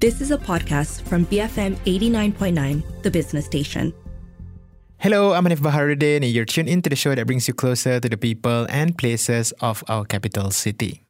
This 0.00 0.22
is 0.22 0.30
a 0.30 0.38
podcast 0.38 1.02
from 1.02 1.26
BFM 1.26 1.76
89.9, 1.84 3.02
the 3.02 3.10
business 3.10 3.44
station. 3.44 3.92
Hello, 4.96 5.34
I'm 5.34 5.44
Hanif 5.44 5.60
Baharuddin, 5.60 6.24
and 6.24 6.32
you're 6.32 6.46
tuned 6.46 6.70
into 6.70 6.88
the 6.88 6.96
show 6.96 7.14
that 7.14 7.26
brings 7.26 7.46
you 7.46 7.52
closer 7.52 8.00
to 8.00 8.08
the 8.08 8.16
people 8.16 8.66
and 8.70 8.96
places 8.96 9.52
of 9.60 9.84
our 9.88 10.06
capital 10.06 10.52
city. 10.52 11.04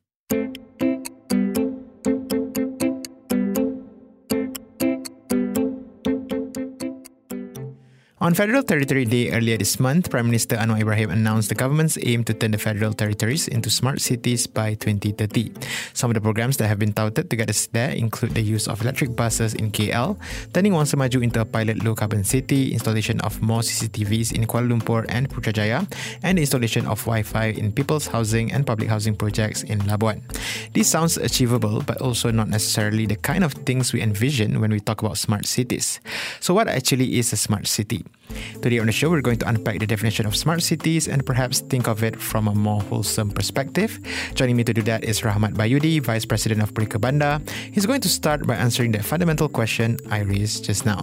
On 8.20 8.34
Federal 8.34 8.62
Territory 8.62 9.06
Day 9.06 9.32
earlier 9.32 9.56
this 9.56 9.80
month, 9.80 10.10
Prime 10.10 10.26
Minister 10.26 10.60
Anwar 10.60 10.84
Ibrahim 10.84 11.08
announced 11.08 11.48
the 11.48 11.54
government's 11.54 11.96
aim 12.04 12.22
to 12.28 12.36
turn 12.36 12.50
the 12.50 12.60
federal 12.60 12.92
territories 12.92 13.48
into 13.48 13.70
smart 13.70 13.98
cities 13.98 14.46
by 14.46 14.74
2030. 14.76 15.56
Some 15.94 16.10
of 16.10 16.14
the 16.14 16.20
programs 16.20 16.58
that 16.58 16.68
have 16.68 16.78
been 16.78 16.92
touted 16.92 17.30
to 17.30 17.36
get 17.36 17.48
us 17.48 17.64
there 17.72 17.88
include 17.96 18.36
the 18.36 18.44
use 18.44 18.68
of 18.68 18.82
electric 18.82 19.16
buses 19.16 19.54
in 19.54 19.72
KL, 19.72 20.20
turning 20.52 20.76
Wangsa 20.76 21.00
Maju 21.00 21.24
into 21.24 21.40
a 21.40 21.46
pilot 21.46 21.82
low 21.82 21.94
carbon 21.94 22.22
city, 22.22 22.74
installation 22.74 23.22
of 23.22 23.40
more 23.40 23.64
CCTVs 23.64 24.36
in 24.36 24.44
Kuala 24.44 24.68
Lumpur 24.68 25.06
and 25.08 25.30
Putrajaya, 25.30 25.88
and 26.22 26.36
the 26.36 26.42
installation 26.42 26.84
of 26.84 27.00
Wi 27.00 27.22
Fi 27.22 27.56
in 27.56 27.72
people's 27.72 28.06
housing 28.06 28.52
and 28.52 28.66
public 28.66 28.90
housing 28.90 29.16
projects 29.16 29.62
in 29.62 29.80
Labuan. 29.88 30.20
This 30.74 30.92
sounds 30.92 31.16
achievable, 31.16 31.80
but 31.80 31.96
also 32.04 32.30
not 32.30 32.52
necessarily 32.52 33.06
the 33.06 33.16
kind 33.16 33.44
of 33.44 33.54
things 33.64 33.94
we 33.94 34.02
envision 34.04 34.60
when 34.60 34.72
we 34.72 34.78
talk 34.78 35.00
about 35.00 35.16
smart 35.16 35.46
cities. 35.46 36.04
So, 36.40 36.52
what 36.52 36.68
actually 36.68 37.16
is 37.16 37.32
a 37.32 37.40
smart 37.40 37.66
city? 37.66 38.04
Today 38.62 38.78
on 38.78 38.86
the 38.86 38.92
show, 38.92 39.08
we're 39.08 39.22
going 39.22 39.38
to 39.38 39.48
unpack 39.48 39.78
the 39.78 39.86
definition 39.86 40.26
of 40.26 40.36
smart 40.36 40.62
cities 40.62 41.08
and 41.08 41.24
perhaps 41.24 41.60
think 41.60 41.88
of 41.88 42.04
it 42.04 42.20
from 42.20 42.46
a 42.46 42.54
more 42.54 42.80
wholesome 42.82 43.30
perspective. 43.30 43.98
Joining 44.34 44.56
me 44.56 44.64
to 44.64 44.74
do 44.74 44.82
that 44.82 45.02
is 45.02 45.22
Rahmat 45.22 45.54
Bayudi, 45.54 46.00
Vice 46.00 46.26
President 46.26 46.60
of 46.60 46.74
Perikabanda. 46.74 47.40
He's 47.72 47.86
going 47.86 48.02
to 48.02 48.08
start 48.08 48.46
by 48.46 48.56
answering 48.56 48.92
the 48.92 49.02
fundamental 49.02 49.48
question 49.48 49.96
I 50.10 50.20
raised 50.20 50.64
just 50.64 50.84
now. 50.84 51.00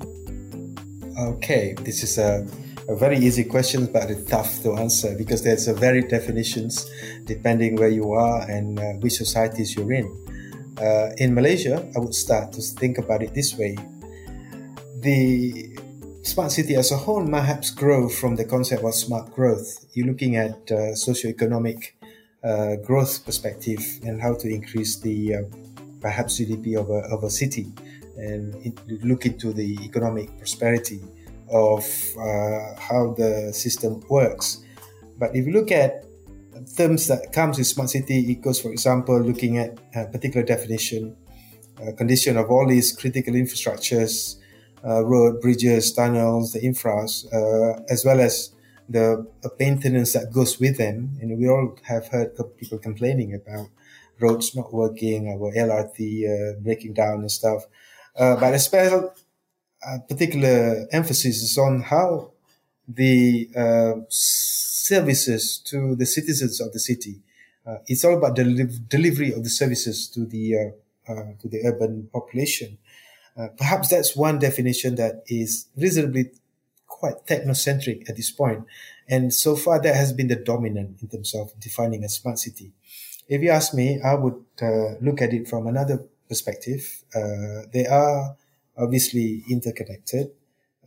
Okay, 1.17 1.73
this 1.81 2.03
is 2.03 2.19
a, 2.19 2.45
a 2.87 2.95
very 2.95 3.17
easy 3.17 3.43
question, 3.43 3.87
but 3.91 4.11
it's 4.11 4.29
tough 4.29 4.61
to 4.61 4.77
answer 4.77 5.15
because 5.17 5.41
there's 5.43 5.67
a 5.67 5.73
very 5.73 6.01
definitions 6.03 6.85
depending 7.25 7.75
where 7.75 7.89
you 7.89 8.13
are 8.13 8.41
and 8.49 8.79
uh, 8.79 8.93
which 9.01 9.13
societies 9.13 9.75
you're 9.75 9.93
in. 9.93 10.05
Uh, 10.79 11.09
in 11.17 11.33
Malaysia, 11.33 11.89
I 11.95 11.99
would 11.99 12.13
start 12.13 12.53
to 12.53 12.61
think 12.61 12.99
about 12.99 13.23
it 13.23 13.33
this 13.33 13.57
way: 13.57 13.75
the 15.01 15.73
smart 16.27 16.51
city 16.51 16.75
as 16.75 16.91
a 16.91 16.97
whole 16.97 17.25
perhaps 17.25 17.69
grow 17.71 18.09
from 18.09 18.35
the 18.35 18.43
concept 18.43 18.83
of 18.83 18.93
smart 18.93 19.33
growth. 19.33 19.85
You're 19.93 20.07
looking 20.07 20.35
at 20.35 20.69
uh, 20.69 20.93
socio-economic 20.93 21.97
uh, 22.43 22.75
growth 22.77 23.25
perspective 23.25 23.79
and 24.03 24.21
how 24.21 24.35
to 24.35 24.47
increase 24.49 24.97
the 24.97 25.35
uh, 25.35 25.41
perhaps 26.01 26.39
GDP 26.39 26.77
of 26.77 26.89
a, 26.89 26.99
of 27.15 27.23
a 27.23 27.29
city 27.29 27.71
and 28.17 28.77
look 29.03 29.25
into 29.25 29.53
the 29.53 29.77
economic 29.83 30.37
prosperity 30.37 31.01
of 31.49 31.83
uh, 32.19 32.75
how 32.77 33.13
the 33.17 33.53
system 33.53 34.01
works. 34.09 34.65
But 35.17 35.33
if 35.33 35.45
you 35.45 35.53
look 35.53 35.71
at 35.71 36.03
terms 36.75 37.07
that 37.07 37.31
comes 37.31 37.57
with 37.57 37.67
smart 37.67 37.89
city, 37.89 38.31
it 38.31 38.41
goes, 38.41 38.59
for 38.59 38.71
example, 38.71 39.17
looking 39.21 39.59
at 39.59 39.79
a 39.95 40.05
particular 40.05 40.45
definition, 40.45 41.15
condition 41.95 42.37
of 42.37 42.51
all 42.51 42.67
these 42.67 42.91
critical 42.91 43.33
infrastructures, 43.33 44.37
uh, 44.87 45.03
road, 45.05 45.41
bridges, 45.41 45.91
tunnels, 45.93 46.53
the 46.53 46.59
infras, 46.59 47.25
uh, 47.33 47.81
as 47.89 48.05
well 48.05 48.19
as 48.19 48.51
the 48.87 49.27
maintenance 49.59 50.13
that 50.13 50.31
goes 50.31 50.59
with 50.59 50.77
them. 50.77 51.17
And 51.21 51.37
we 51.37 51.49
all 51.49 51.77
have 51.83 52.07
heard 52.07 52.31
people 52.57 52.77
complaining 52.77 53.33
about 53.33 53.67
roads 54.19 54.55
not 54.55 54.73
working, 54.73 55.29
our 55.29 55.51
LRT 55.51 55.99
uh, 56.25 56.59
breaking 56.61 56.93
down 56.93 57.19
and 57.19 57.31
stuff. 57.31 57.65
Uh, 58.17 58.35
but 58.39 58.53
a 58.53 58.59
special, 58.59 59.13
uh, 59.87 59.99
particular 60.07 60.87
emphasis 60.91 61.43
is 61.43 61.57
on 61.57 61.81
how 61.81 62.31
the 62.87 63.49
uh, 63.55 63.93
services 64.09 65.57
to 65.59 65.95
the 65.95 66.05
citizens 66.05 66.61
of 66.61 66.71
the 66.71 66.79
city. 66.79 67.21
it's 67.87 68.05
all 68.05 68.17
about 68.17 68.33
the 68.37 68.45
delivery 68.87 69.33
of 69.33 69.43
the 69.43 69.49
services 69.49 70.07
to 70.07 70.25
the 70.25 70.71
to 71.41 71.47
the 71.49 71.59
urban 71.65 72.09
population. 72.13 72.77
Uh, 73.37 73.49
perhaps 73.57 73.89
that's 73.89 74.15
one 74.15 74.39
definition 74.39 74.95
that 74.95 75.23
is 75.27 75.67
reasonably 75.75 76.31
quite 76.87 77.25
technocentric 77.27 78.09
at 78.09 78.15
this 78.15 78.31
point. 78.31 78.65
And 79.07 79.33
so 79.33 79.55
far, 79.55 79.79
that 79.81 79.95
has 79.95 80.11
been 80.11 80.27
the 80.27 80.35
dominant 80.35 81.01
in 81.01 81.07
terms 81.07 81.35
of 81.35 81.57
defining 81.59 82.03
a 82.03 82.09
smart 82.09 82.39
city. 82.39 82.73
If 83.29 83.41
you 83.41 83.51
ask 83.51 83.73
me, 83.73 84.01
I 84.01 84.15
would 84.15 84.43
uh, 84.61 84.95
look 85.01 85.21
at 85.21 85.33
it 85.33 85.47
from 85.47 85.67
another 85.67 86.03
perspective. 86.27 87.03
Uh, 87.13 87.67
they 87.71 87.85
are 87.85 88.35
obviously 88.77 89.43
interconnected. 89.49 90.31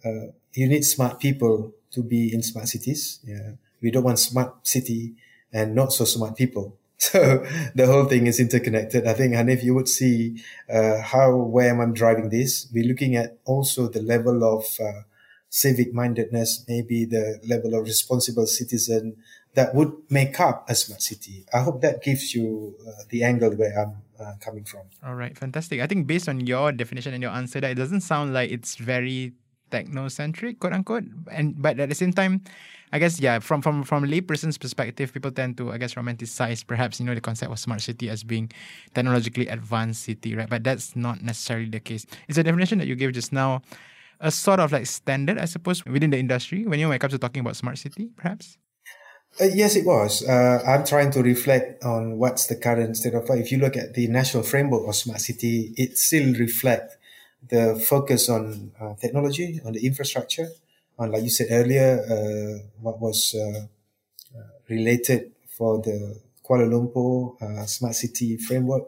Uh, 0.05 0.33
you 0.55 0.69
need 0.69 0.85
smart 0.85 1.21
people 1.21 1.73
to 1.93 2.03
be 2.03 2.33
in 2.33 2.43
smart 2.43 2.69
cities. 2.69 3.21
Yeah. 3.25 3.53
We 3.81 3.91
don't 3.91 4.05
want 4.05 4.19
smart 4.19 4.67
city 4.67 5.15
and 5.53 5.75
not 5.75 5.93
so 5.93 6.05
smart 6.05 6.37
people. 6.37 6.77
So 7.11 7.47
the 7.75 7.87
whole 7.87 8.05
thing 8.05 8.27
is 8.27 8.39
interconnected. 8.39 9.07
I 9.07 9.15
think, 9.15 9.35
and 9.35 9.49
if 9.49 9.65
you 9.65 9.75
would 9.75 9.89
see 9.89 10.43
uh, 10.69 11.01
how 11.01 11.35
where 11.35 11.71
am 11.71 11.81
I'm 11.81 11.95
driving 11.95 12.29
this, 12.29 12.69
we're 12.75 12.85
looking 12.85 13.17
at 13.17 13.39
also 13.47 13.89
the 13.89 14.03
level 14.03 14.45
of 14.45 14.67
uh, 14.79 15.05
civic 15.49 15.95
mindedness, 15.95 16.63
maybe 16.69 17.07
the 17.07 17.41
level 17.49 17.75
of 17.75 17.85
responsible 17.85 18.47
citizen 18.47 19.17
that 19.55 19.75
would 19.75 19.93
make 20.11 20.39
up 20.39 20.69
a 20.69 20.75
smart 20.75 21.01
city. 21.01 21.47
I 21.55 21.61
hope 21.61 21.81
that 21.81 22.03
gives 22.03 22.35
you 22.35 22.77
uh, 22.87 23.03
the 23.09 23.25
angle 23.25 23.53
where 23.57 23.77
I'm 23.81 23.97
uh, 24.21 24.35
coming 24.41 24.65
from. 24.65 24.83
All 25.03 25.15
right, 25.15 25.37
fantastic. 25.37 25.81
I 25.81 25.87
think 25.87 26.07
based 26.07 26.29
on 26.29 26.47
your 26.47 26.71
definition 26.71 27.15
and 27.15 27.23
your 27.23 27.33
answer, 27.33 27.61
that 27.61 27.71
it 27.71 27.77
doesn't 27.77 28.03
sound 28.03 28.35
like 28.35 28.51
it's 28.51 28.77
very 28.77 29.33
technocentric, 29.71 30.59
quote 30.59 30.73
unquote. 30.73 31.05
And 31.31 31.61
but 31.61 31.79
at 31.81 31.89
the 31.89 31.95
same 31.95 32.13
time, 32.13 32.43
I 32.93 32.99
guess 32.99 33.21
yeah, 33.21 33.39
from 33.39 33.63
from 33.63 33.85
from 33.85 34.05
a 34.05 34.07
layperson's 34.07 34.59
perspective, 34.59 35.13
people 35.13 35.31
tend 35.31 35.57
to 35.59 35.73
I 35.73 35.79
guess 35.79 35.95
romanticize 35.95 36.67
perhaps 36.67 37.01
you 37.01 37.07
know 37.07 37.15
the 37.15 37.21
concept 37.21 37.53
of 37.53 37.59
smart 37.59 37.81
city 37.81 38.11
as 38.11 38.25
being 38.25 38.51
technologically 38.95 39.47
advanced 39.49 40.03
city, 40.03 40.35
right? 40.35 40.49
But 40.49 40.65
that's 40.65 40.97
not 40.97 41.23
necessarily 41.23 41.71
the 41.71 41.81
case. 41.81 42.07
It's 42.29 42.39
a 42.39 42.43
definition 42.43 42.79
that 42.79 42.89
you 42.89 42.97
gave 42.97 43.13
just 43.13 43.33
now, 43.33 43.63
a 44.21 44.31
sort 44.31 44.61
of 44.61 44.73
like 44.73 44.87
standard, 44.87 45.39
I 45.39 45.47
suppose, 45.47 45.85
within 45.87 46.11
the 46.11 46.19
industry 46.19 46.67
when 46.67 46.81
you 46.81 46.89
when 46.89 46.97
it 46.97 47.01
comes 47.01 47.13
to 47.13 47.19
talking 47.19 47.41
about 47.41 47.57
smart 47.57 47.79
city, 47.79 48.11
perhaps. 48.17 48.59
Uh, 49.41 49.45
yes, 49.45 49.77
it 49.77 49.87
was. 49.87 50.27
Uh, 50.27 50.61
I'm 50.67 50.85
trying 50.85 51.13
to 51.13 51.23
reflect 51.23 51.85
on 51.85 52.19
what's 52.19 52.47
the 52.47 52.57
current 52.57 52.97
state 52.97 53.15
of. 53.15 53.31
If 53.31 53.53
you 53.53 53.59
look 53.59 53.77
at 53.77 53.95
the 53.95 54.09
national 54.09 54.43
framework 54.43 54.89
of 54.89 54.97
smart 54.97 55.21
city, 55.21 55.73
it 55.77 55.97
still 55.97 56.35
reflects 56.35 56.97
the 57.49 57.83
focus 57.87 58.29
on 58.29 58.73
uh, 58.81 58.95
technology, 58.95 59.61
on 59.65 59.73
the 59.73 59.85
infrastructure, 59.87 60.49
on, 60.99 61.11
like 61.11 61.23
you 61.23 61.31
said 61.31 61.49
earlier, 61.51 62.01
uh, 62.05 62.69
what 62.81 63.01
was 63.01 63.35
uh, 63.35 63.67
uh, 64.37 64.43
related 64.69 65.33
for 65.49 65.81
the 65.83 66.21
Kuala 66.45 66.69
Lumpur 66.69 67.41
uh, 67.43 67.67
smart 67.67 67.95
city 67.95 68.37
framework 68.37 68.85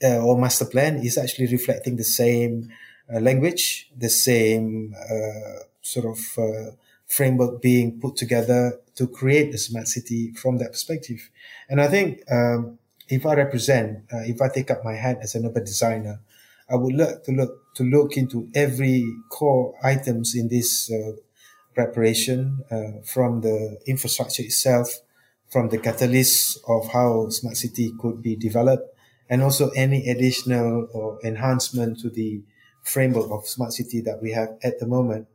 or 0.00 0.38
master 0.38 0.64
plan 0.64 0.96
is 0.96 1.18
actually 1.18 1.46
reflecting 1.46 1.96
the 1.96 2.04
same 2.04 2.70
language, 3.08 3.90
the 3.96 4.08
same 4.08 4.94
sort 5.80 6.06
of 6.06 6.76
framework 7.06 7.60
being 7.60 8.00
put 8.00 8.16
together 8.16 8.80
to 8.94 9.06
create 9.06 9.54
a 9.54 9.58
smart 9.58 9.86
city 9.86 10.32
from 10.32 10.58
that 10.58 10.72
perspective. 10.72 11.30
And 11.68 11.80
I 11.80 11.88
think 11.88 12.22
um, 12.30 12.78
if 13.08 13.26
I 13.26 13.34
represent, 13.34 14.04
uh, 14.12 14.24
if 14.24 14.40
I 14.40 14.48
take 14.48 14.70
up 14.70 14.84
my 14.84 14.94
hat 14.94 15.18
as 15.22 15.34
an 15.34 15.46
urban 15.46 15.64
designer, 15.64 16.20
I 16.70 16.76
would 16.76 16.94
look 16.94 17.24
to 17.24 17.32
look 17.32 17.61
to 17.74 17.82
look 17.82 18.16
into 18.16 18.48
every 18.54 19.04
core 19.30 19.74
items 19.82 20.34
in 20.34 20.48
this 20.48 20.90
uh, 20.90 21.12
preparation 21.74 22.64
uh, 22.70 23.02
from 23.04 23.40
the 23.40 23.78
infrastructure 23.86 24.42
itself, 24.42 24.88
from 25.48 25.68
the 25.68 25.78
catalyst 25.78 26.58
of 26.68 26.88
how 26.92 27.28
smart 27.30 27.56
city 27.56 27.92
could 28.00 28.22
be 28.22 28.36
developed, 28.36 28.94
and 29.28 29.42
also 29.42 29.70
any 29.70 30.08
additional 30.08 30.88
or 30.92 31.18
enhancement 31.24 31.98
to 32.00 32.10
the 32.10 32.42
framework 32.82 33.30
of 33.30 33.46
smart 33.46 33.72
city 33.72 34.00
that 34.00 34.20
we 34.20 34.32
have 34.32 34.50
at 34.62 34.78
the 34.78 34.86
moment. 34.86 35.26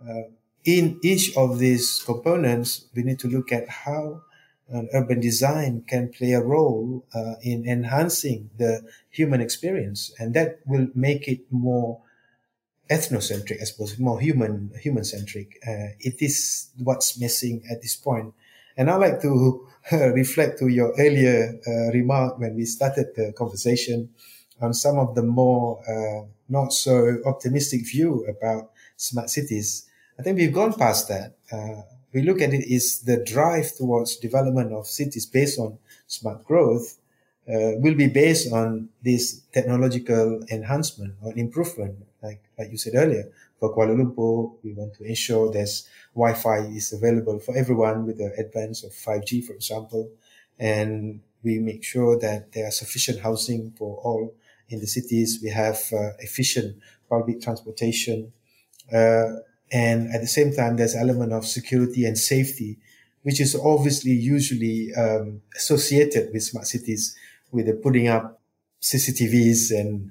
Uh, 0.00 0.22
in 0.64 0.98
each 1.02 1.36
of 1.36 1.58
these 1.58 2.02
components, 2.04 2.86
we 2.94 3.02
need 3.02 3.18
to 3.18 3.28
look 3.28 3.52
at 3.52 3.68
how 3.68 4.22
and 4.68 4.88
urban 4.94 5.20
design 5.20 5.84
can 5.86 6.08
play 6.08 6.32
a 6.32 6.40
role 6.40 7.04
uh, 7.14 7.34
in 7.42 7.68
enhancing 7.68 8.50
the 8.58 8.82
human 9.10 9.40
experience, 9.40 10.12
and 10.18 10.34
that 10.34 10.60
will 10.66 10.88
make 10.94 11.28
it 11.28 11.40
more 11.50 12.00
ethnocentric, 12.90 13.60
I 13.60 13.64
suppose, 13.64 13.98
more 13.98 14.20
human 14.20 14.70
human 14.80 15.04
centric. 15.04 15.58
Uh, 15.66 15.96
it 16.00 16.20
is 16.20 16.70
what's 16.78 17.18
missing 17.18 17.62
at 17.70 17.82
this 17.82 17.96
point. 17.96 18.34
And 18.76 18.90
I 18.90 18.96
like 18.96 19.20
to 19.22 19.66
uh, 19.92 20.08
reflect 20.12 20.58
to 20.60 20.68
your 20.68 20.92
earlier 20.98 21.58
uh, 21.66 21.92
remark 21.92 22.38
when 22.38 22.54
we 22.54 22.64
started 22.64 23.08
the 23.16 23.32
conversation 23.32 24.10
on 24.60 24.74
some 24.74 24.98
of 24.98 25.14
the 25.14 25.22
more 25.22 25.80
uh, 25.88 26.26
not 26.48 26.72
so 26.72 27.18
optimistic 27.24 27.86
view 27.86 28.24
about 28.28 28.70
smart 28.96 29.30
cities. 29.30 29.88
I 30.18 30.22
think 30.22 30.38
we've 30.38 30.52
gone 30.52 30.74
past 30.74 31.08
that. 31.08 31.34
Uh, 31.50 31.82
we 32.12 32.22
look 32.22 32.40
at 32.40 32.52
it 32.52 32.64
is 32.70 33.00
the 33.00 33.24
drive 33.24 33.74
towards 33.76 34.16
development 34.16 34.72
of 34.72 34.86
cities 34.86 35.26
based 35.26 35.58
on 35.58 35.78
smart 36.06 36.44
growth 36.44 36.98
uh, 37.48 37.74
will 37.78 37.94
be 37.94 38.06
based 38.06 38.52
on 38.52 38.88
this 39.02 39.40
technological 39.52 40.44
enhancement 40.50 41.14
or 41.22 41.32
improvement, 41.36 41.96
like 42.22 42.40
like 42.58 42.70
you 42.70 42.78
said 42.78 42.94
earlier. 42.94 43.24
For 43.58 43.74
Kuala 43.74 43.96
Lumpur, 43.96 44.54
we 44.62 44.72
want 44.72 44.94
to 44.94 45.04
ensure 45.04 45.50
there's 45.50 45.88
Wi-Fi 46.14 46.58
is 46.76 46.92
available 46.92 47.38
for 47.38 47.56
everyone 47.56 48.06
with 48.06 48.18
the 48.18 48.32
advance 48.38 48.84
of 48.84 48.92
5G, 48.92 49.44
for 49.44 49.54
example, 49.54 50.10
and 50.58 51.20
we 51.42 51.58
make 51.58 51.82
sure 51.82 52.18
that 52.18 52.52
there 52.52 52.66
are 52.66 52.70
sufficient 52.70 53.20
housing 53.20 53.72
for 53.76 53.96
all 54.02 54.34
in 54.68 54.80
the 54.80 54.86
cities. 54.86 55.40
We 55.42 55.50
have 55.50 55.80
uh, 55.92 56.10
efficient 56.18 56.76
public 57.08 57.40
transportation, 57.42 58.32
uh, 58.92 59.42
and 59.72 60.14
at 60.14 60.20
the 60.20 60.26
same 60.26 60.52
time, 60.52 60.76
there's 60.76 60.94
element 60.94 61.32
of 61.32 61.46
security 61.46 62.04
and 62.04 62.16
safety, 62.18 62.78
which 63.22 63.40
is 63.40 63.56
obviously 63.56 64.12
usually 64.12 64.94
um, 64.94 65.40
associated 65.56 66.30
with 66.32 66.42
smart 66.42 66.66
cities, 66.66 67.16
with 67.50 67.66
the 67.66 67.72
putting 67.72 68.08
up 68.08 68.38
CCTVs 68.82 69.70
and 69.70 70.10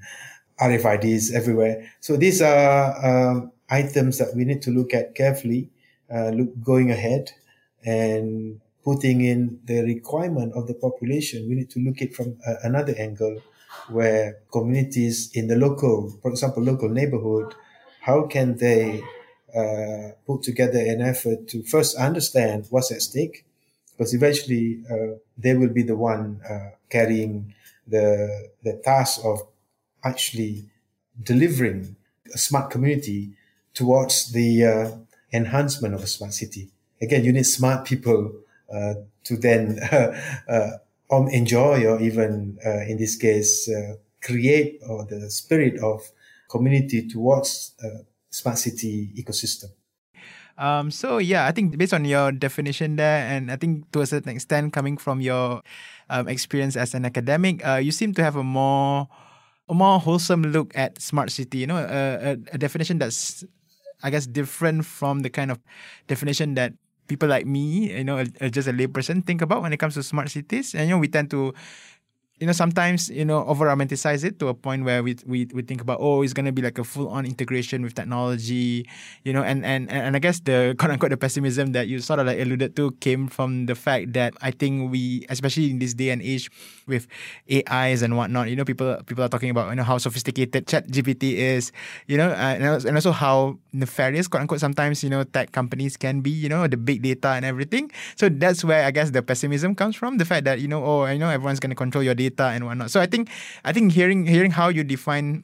RFIDs 0.59 1.31
everywhere. 1.33 1.91
So 1.99 2.17
these 2.17 2.41
are 2.41 3.05
um, 3.05 3.51
items 3.69 4.17
that 4.17 4.35
we 4.35 4.45
need 4.45 4.63
to 4.63 4.71
look 4.71 4.95
at 4.95 5.13
carefully, 5.13 5.69
uh, 6.13 6.29
look 6.29 6.59
going 6.63 6.89
ahead, 6.89 7.31
and 7.85 8.59
putting 8.83 9.21
in 9.21 9.59
the 9.65 9.83
requirement 9.83 10.53
of 10.55 10.67
the 10.67 10.73
population. 10.73 11.47
We 11.47 11.53
need 11.53 11.69
to 11.71 11.79
look 11.79 12.01
at 12.01 12.15
from 12.15 12.37
uh, 12.47 12.55
another 12.63 12.95
angle, 12.97 13.41
where 13.89 14.39
communities 14.51 15.29
in 15.35 15.47
the 15.47 15.55
local, 15.55 16.09
for 16.21 16.31
example, 16.31 16.63
local 16.63 16.89
neighborhood, 16.89 17.53
how 18.01 18.25
can 18.25 18.57
they 18.57 19.01
uh, 19.55 20.11
put 20.25 20.43
together 20.43 20.79
an 20.79 21.01
effort 21.01 21.47
to 21.49 21.63
first 21.63 21.97
understand 21.97 22.67
what's 22.69 22.91
at 22.91 23.01
stake, 23.01 23.45
because 23.91 24.13
eventually 24.13 24.83
uh, 24.89 25.17
they 25.37 25.53
will 25.53 25.69
be 25.69 25.83
the 25.83 25.95
one 25.95 26.39
uh, 26.49 26.69
carrying 26.89 27.53
the 27.87 28.49
the 28.63 28.73
task 28.83 29.21
of 29.25 29.41
actually 30.03 30.65
delivering 31.21 31.95
a 32.33 32.37
smart 32.37 32.71
community 32.71 33.31
towards 33.73 34.31
the 34.31 34.65
uh, 34.65 34.91
enhancement 35.33 35.93
of 35.93 36.01
a 36.01 36.07
smart 36.07 36.33
city. 36.33 36.69
Again, 37.01 37.23
you 37.23 37.33
need 37.33 37.45
smart 37.45 37.85
people 37.85 38.31
uh, 38.73 38.93
to 39.25 39.37
then 39.37 39.79
um, 41.11 41.27
enjoy 41.27 41.85
or 41.85 41.99
even 41.99 42.57
in 42.87 42.97
this 42.97 43.17
case 43.17 43.69
create 44.23 44.79
or 44.87 45.05
the 45.05 45.29
spirit 45.29 45.77
of 45.83 46.09
community 46.49 47.07
towards 47.07 47.73
smart 48.31 48.57
city 48.57 49.11
ecosystem. 49.15 49.69
Um, 50.57 50.91
so 50.91 51.17
yeah, 51.17 51.45
I 51.45 51.51
think 51.51 51.77
based 51.77 51.93
on 51.93 52.05
your 52.05 52.31
definition 52.31 52.95
there, 52.95 53.25
and 53.27 53.51
I 53.51 53.55
think 53.55 53.89
to 53.91 54.01
a 54.01 54.05
certain 54.05 54.31
extent 54.35 54.73
coming 54.73 54.97
from 54.97 55.21
your 55.21 55.61
um, 56.09 56.27
experience 56.27 56.75
as 56.75 56.93
an 56.93 57.05
academic, 57.05 57.65
uh, 57.65 57.75
you 57.75 57.91
seem 57.91 58.13
to 58.15 58.23
have 58.23 58.35
a 58.35 58.43
more 58.43 59.07
a 59.69 59.73
more 59.73 59.99
wholesome 59.99 60.43
look 60.43 60.75
at 60.75 61.01
smart 61.01 61.31
city. 61.31 61.59
You 61.59 61.67
know, 61.67 61.77
a, 61.77 62.33
a, 62.33 62.37
a 62.53 62.57
definition 62.57 62.99
that's 62.99 63.43
I 64.03 64.09
guess 64.09 64.25
different 64.27 64.85
from 64.85 65.21
the 65.21 65.29
kind 65.29 65.51
of 65.51 65.59
definition 66.07 66.55
that 66.55 66.73
people 67.07 67.29
like 67.29 67.45
me, 67.45 67.91
you 67.91 68.03
know, 68.03 68.23
just 68.23 68.67
a 68.67 68.73
layperson 68.73 69.25
think 69.25 69.41
about 69.41 69.61
when 69.61 69.73
it 69.73 69.77
comes 69.77 69.95
to 69.95 70.03
smart 70.03 70.29
cities. 70.29 70.73
And 70.73 70.87
you 70.87 70.95
know, 70.95 70.99
we 70.99 71.07
tend 71.07 71.29
to 71.31 71.53
you 72.41 72.47
know 72.47 72.57
sometimes 72.57 73.07
you 73.13 73.23
know 73.23 73.45
over 73.45 73.69
romanticize 73.69 74.25
it 74.25 74.39
to 74.41 74.49
a 74.49 74.53
point 74.53 74.83
where 74.83 75.03
we 75.03 75.15
we, 75.29 75.45
we 75.53 75.61
think 75.61 75.79
about 75.79 76.01
oh 76.01 76.23
it's 76.23 76.33
to 76.33 76.51
be 76.51 76.61
like 76.61 76.79
a 76.79 76.83
full 76.83 77.07
on 77.07 77.23
integration 77.23 77.83
with 77.83 77.93
technology 77.93 78.89
you 79.23 79.31
know 79.31 79.43
and, 79.43 79.63
and 79.63 79.91
and 79.91 80.15
i 80.15 80.19
guess 80.19 80.39
the 80.41 80.73
quote 80.79 80.89
unquote 80.89 81.11
the 81.11 81.17
pessimism 81.17 81.71
that 81.71 81.87
you 81.87 81.99
sort 81.99 82.17
of 82.17 82.25
like 82.25 82.39
alluded 82.41 82.75
to 82.75 82.89
came 82.97 83.27
from 83.27 83.67
the 83.67 83.75
fact 83.75 84.13
that 84.13 84.33
i 84.41 84.49
think 84.49 84.89
we 84.89 85.23
especially 85.29 85.69
in 85.69 85.77
this 85.77 85.93
day 85.93 86.09
and 86.09 86.23
age 86.23 86.49
with 86.87 87.05
ais 87.69 88.01
and 88.01 88.17
whatnot 88.17 88.49
you 88.49 88.55
know 88.55 88.65
people 88.65 88.97
people 89.05 89.23
are 89.23 89.29
talking 89.29 89.51
about 89.51 89.69
you 89.69 89.75
know 89.75 89.83
how 89.85 89.99
sophisticated 89.99 90.65
chat 90.65 90.87
gpt 90.89 91.37
is 91.37 91.71
you 92.07 92.17
know 92.17 92.31
uh, 92.31 92.57
and 92.57 92.95
also 92.97 93.11
how 93.11 93.55
nefarious 93.71 94.27
quote 94.27 94.41
unquote 94.41 94.59
sometimes 94.59 95.03
you 95.03 95.11
know 95.11 95.23
tech 95.23 95.51
companies 95.51 95.95
can 95.95 96.21
be 96.21 96.31
you 96.31 96.49
know 96.49 96.65
the 96.65 96.77
big 96.77 97.03
data 97.03 97.29
and 97.29 97.45
everything. 97.45 97.91
So 98.15 98.29
that's 98.29 98.63
where 98.63 98.83
i 98.83 98.91
guess 98.91 99.11
the 99.11 99.21
pessimism 99.21 99.75
comes 99.75 99.95
from 99.95 100.17
the 100.17 100.25
fact 100.25 100.45
that 100.45 100.59
you 100.59 100.67
know 100.67 100.83
oh 100.83 101.01
i 101.03 101.17
know 101.17 101.29
everyone's 101.29 101.59
to 101.59 101.75
control 101.75 102.03
your 102.03 102.15
data 102.15 102.30
data 102.31 102.55
and 102.55 102.65
whatnot. 102.65 102.91
So 102.91 102.99
I 102.99 103.05
think 103.05 103.29
I 103.63 103.73
think 103.73 103.91
hearing 103.91 104.25
hearing 104.25 104.51
how 104.51 104.69
you 104.69 104.83
define 104.83 105.43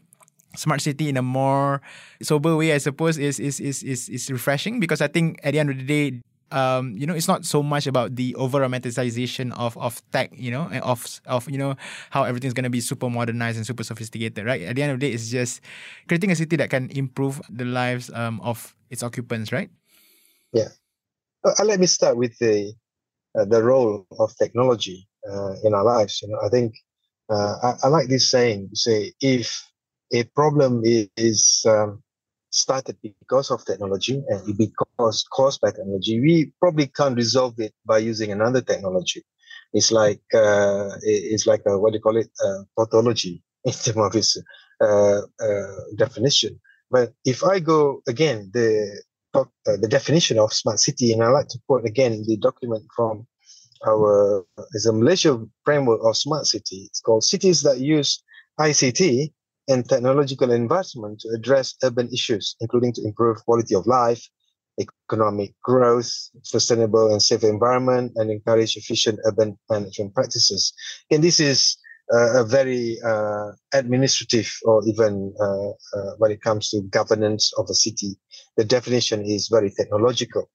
smart 0.56 0.82
city 0.82 1.10
in 1.10 1.18
a 1.18 1.22
more 1.22 1.82
sober 2.22 2.56
way, 2.56 2.74
I 2.74 2.80
suppose, 2.80 3.18
is 3.18 3.40
is 3.40 3.60
is 3.60 3.84
is 3.84 4.10
is 4.10 4.32
refreshing 4.32 4.80
because 4.80 5.02
I 5.02 5.08
think 5.08 5.40
at 5.44 5.52
the 5.52 5.60
end 5.60 5.70
of 5.70 5.78
the 5.78 5.84
day, 5.84 6.22
um, 6.52 6.96
you 6.98 7.06
know, 7.06 7.14
it's 7.14 7.28
not 7.28 7.46
so 7.46 7.62
much 7.62 7.88
about 7.88 8.16
the 8.16 8.36
over 8.36 8.60
romanticization 8.60 9.54
of 9.58 9.78
of 9.78 10.02
tech, 10.12 10.32
you 10.34 10.52
know, 10.52 10.68
and 10.72 10.84
of 10.84 11.22
of 11.26 11.50
you 11.50 11.58
know 11.58 11.76
how 12.10 12.24
everything's 12.24 12.54
gonna 12.54 12.70
be 12.70 12.82
super 12.82 13.10
modernized 13.10 13.58
and 13.58 13.66
super 13.66 13.84
sophisticated, 13.84 14.46
right? 14.46 14.62
At 14.62 14.76
the 14.76 14.84
end 14.84 14.92
of 14.92 15.00
the 15.00 15.08
day, 15.08 15.14
it's 15.14 15.30
just 15.30 15.62
creating 16.08 16.32
a 16.32 16.36
city 16.36 16.56
that 16.58 16.70
can 16.70 16.90
improve 16.92 17.42
the 17.50 17.66
lives 17.66 18.10
um, 18.14 18.40
of 18.42 18.76
its 18.90 19.04
occupants, 19.04 19.52
right? 19.52 19.70
Yeah. 20.54 20.70
Uh, 21.44 21.64
let 21.64 21.80
me 21.80 21.86
start 21.86 22.18
with 22.18 22.38
the 22.40 22.74
uh, 23.38 23.46
the 23.46 23.62
role 23.62 24.06
of 24.20 24.36
technology 24.38 25.07
uh, 25.32 25.54
in 25.64 25.74
our 25.74 25.84
lives. 25.84 26.22
You 26.22 26.30
know, 26.30 26.40
I 26.44 26.50
think 26.50 26.74
uh, 27.30 27.56
I, 27.64 27.74
I, 27.84 27.88
like 27.88 28.08
this 28.08 28.32
saying. 28.32 28.70
Say, 28.74 29.14
if 29.22 29.70
a 30.14 30.24
problem 30.24 30.82
is, 30.84 31.10
is 31.18 31.66
um, 31.68 32.04
started 32.52 32.98
because 33.02 33.52
of 33.52 33.66
technology 33.66 34.24
and 34.30 34.50
it 34.50 34.58
because 34.58 35.26
caused 35.32 35.62
by 35.62 35.72
technology, 35.72 36.20
we 36.20 36.52
probably 36.60 36.88
can't 36.88 37.16
resolve 37.16 37.56
it 37.60 37.74
by 37.86 37.98
using 37.98 38.32
another 38.32 38.62
technology. 38.62 39.24
It's 39.74 39.92
like 39.92 40.22
uh, 40.34 40.90
it's 41.02 41.46
like 41.46 41.62
a, 41.68 41.78
what 41.78 41.92
do 41.92 41.98
you 41.98 42.02
call 42.02 42.18
it? 42.18 42.30
Pathology 42.78 43.44
in 43.66 43.74
terms 43.74 43.98
of 43.98 44.16
its 44.16 44.38
uh, 44.80 45.22
uh, 45.42 45.76
definition. 45.96 46.60
But 46.92 47.14
if 47.26 47.44
I 47.44 47.60
go 47.60 48.02
again, 48.08 48.52
the 48.54 49.02
uh, 49.34 49.44
the 49.66 49.88
definition 49.88 50.40
of 50.40 50.54
smart 50.54 50.80
city, 50.80 51.12
and 51.12 51.24
I 51.24 51.30
like 51.30 51.48
to 51.50 51.60
quote 51.68 51.86
again 51.86 52.24
the 52.28 52.38
document 52.38 52.84
from 52.96 53.28
our 53.86 54.46
is 54.74 54.86
a 54.86 54.94
Malaysia 54.94 55.40
framework 55.66 56.02
of 56.04 56.18
smart 56.18 56.46
city. 56.46 56.88
It's 56.90 57.02
called 57.02 57.24
cities 57.24 57.62
that 57.64 57.80
use 57.80 58.24
ICT 58.60 59.32
and 59.68 59.88
technological 59.88 60.52
environment 60.52 61.20
to 61.22 61.30
address 61.36 61.76
urban 61.84 62.10
issues, 62.14 62.56
including 62.62 62.94
to 62.94 63.04
improve 63.04 63.44
quality 63.46 63.76
of 63.76 63.86
life, 63.86 64.24
economic 64.80 65.54
growth, 65.64 66.12
sustainable 66.44 67.12
and 67.12 67.22
safe 67.22 67.44
environment, 67.44 68.14
and 68.16 68.32
encourage 68.32 68.78
efficient 68.78 69.20
urban 69.26 69.58
management 69.70 70.14
practices. 70.14 70.74
And 71.12 71.24
this 71.24 71.40
is 71.40 71.78
uh, 72.14 72.42
a 72.42 72.46
very 72.46 72.98
uh, 73.06 73.52
administrative 73.74 74.50
or 74.64 74.82
even 74.88 75.34
uh, 75.42 75.70
uh 75.98 76.12
when 76.20 76.32
it 76.32 76.42
comes 76.42 76.70
to 76.70 76.82
governance 76.84 77.52
of 77.58 77.68
a 77.70 77.74
city, 77.76 78.16
the 78.56 78.64
definition 78.64 79.26
is 79.26 79.50
very 79.50 79.72
technological. 79.76 80.50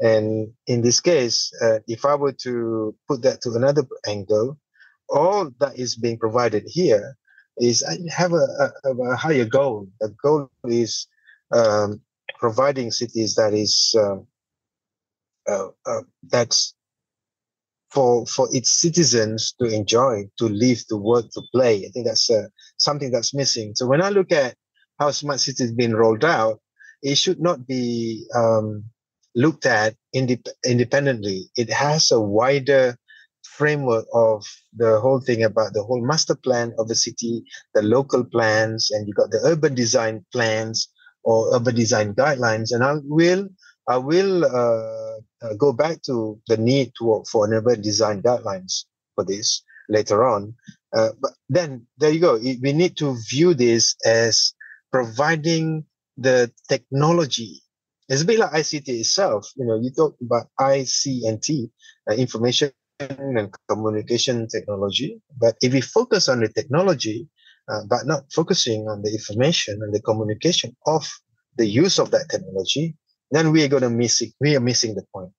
And 0.00 0.52
in 0.66 0.82
this 0.82 1.00
case, 1.00 1.52
uh, 1.62 1.78
if 1.86 2.04
I 2.04 2.14
were 2.14 2.32
to 2.42 2.94
put 3.08 3.22
that 3.22 3.40
to 3.42 3.52
another 3.54 3.84
angle, 4.06 4.58
all 5.08 5.50
that 5.60 5.78
is 5.78 5.96
being 5.96 6.18
provided 6.18 6.64
here 6.66 7.16
is 7.58 7.84
I 7.84 7.98
have 8.10 8.32
a, 8.32 8.72
a, 8.84 8.90
a 8.90 9.16
higher 9.16 9.44
goal. 9.44 9.88
The 10.00 10.14
goal 10.22 10.50
is 10.64 11.06
um, 11.52 12.00
providing 12.38 12.90
cities 12.90 13.34
that 13.34 13.52
is 13.54 13.94
um, 13.98 14.26
uh, 15.48 15.68
uh, 15.86 16.02
that's 16.30 16.74
for 17.90 18.26
for 18.26 18.48
its 18.52 18.70
citizens 18.70 19.54
to 19.60 19.66
enjoy, 19.66 20.24
to 20.38 20.46
live, 20.46 20.86
to 20.88 20.96
work, 20.96 21.26
to 21.32 21.42
play. 21.52 21.84
I 21.84 21.90
think 21.90 22.06
that's 22.06 22.30
uh, 22.30 22.46
something 22.78 23.10
that's 23.10 23.34
missing. 23.34 23.74
So 23.74 23.86
when 23.86 24.00
I 24.02 24.08
look 24.08 24.32
at 24.32 24.56
how 24.98 25.10
smart 25.10 25.40
cities 25.40 25.72
being 25.72 25.92
rolled 25.92 26.24
out, 26.24 26.60
it 27.02 27.16
should 27.16 27.40
not 27.40 27.66
be 27.66 28.26
um, 28.34 28.84
looked 29.34 29.66
at 29.66 29.94
indep- 30.14 30.48
independently. 30.64 31.50
It 31.56 31.70
has 31.70 32.10
a 32.10 32.20
wider 32.20 32.96
framework 33.42 34.06
of 34.14 34.44
the 34.76 35.00
whole 35.00 35.20
thing 35.20 35.42
about 35.42 35.74
the 35.74 35.82
whole 35.82 36.04
master 36.04 36.34
plan 36.34 36.72
of 36.78 36.88
the 36.88 36.94
city, 36.94 37.44
the 37.74 37.82
local 37.82 38.24
plans, 38.24 38.90
and 38.90 39.06
you 39.06 39.14
got 39.14 39.30
the 39.30 39.40
urban 39.44 39.74
design 39.74 40.24
plans 40.32 40.88
or 41.24 41.54
urban 41.54 41.74
design 41.74 42.14
guidelines. 42.14 42.72
And 42.72 42.84
I 42.84 42.96
will 43.04 43.48
I 43.88 43.96
will 43.96 44.44
uh, 44.44 45.18
uh, 45.42 45.54
go 45.58 45.72
back 45.72 46.02
to 46.02 46.40
the 46.48 46.56
need 46.56 46.92
to 46.98 47.24
for 47.30 47.46
an 47.46 47.52
urban 47.54 47.82
design 47.82 48.22
guidelines 48.22 48.84
for 49.14 49.24
this 49.24 49.62
later 49.88 50.24
on. 50.26 50.54
Uh, 50.94 51.10
but 51.20 51.32
then 51.48 51.86
there 51.98 52.10
you 52.10 52.20
go. 52.20 52.38
We 52.38 52.72
need 52.72 52.96
to 52.98 53.16
view 53.30 53.54
this 53.54 53.94
as 54.06 54.54
providing 54.92 55.84
the 56.16 56.52
technology 56.68 57.61
it's 58.12 58.22
a 58.22 58.26
bit 58.26 58.38
like 58.38 58.52
ICT 58.52 58.88
itself. 58.88 59.50
You 59.56 59.64
know, 59.64 59.80
you 59.80 59.90
talk 59.90 60.14
about 60.20 60.46
IC&T, 60.60 61.70
uh, 62.10 62.14
information 62.14 62.70
and 63.00 63.48
communication 63.68 64.46
technology. 64.48 65.20
But 65.40 65.56
if 65.62 65.72
we 65.72 65.80
focus 65.80 66.28
on 66.28 66.40
the 66.40 66.48
technology, 66.48 67.28
uh, 67.68 67.80
but 67.88 68.06
not 68.06 68.24
focusing 68.30 68.86
on 68.88 69.00
the 69.02 69.10
information 69.10 69.80
and 69.82 69.94
the 69.94 70.02
communication 70.02 70.76
of 70.86 71.08
the 71.56 71.66
use 71.66 71.98
of 71.98 72.10
that 72.10 72.28
technology, 72.30 72.94
then 73.30 73.50
we 73.50 73.64
are 73.64 73.68
going 73.68 73.82
to 73.82 73.90
miss 73.90 74.20
it. 74.20 74.34
We 74.40 74.56
are 74.56 74.60
missing 74.60 74.94
the 74.94 75.04
point. 75.14 75.30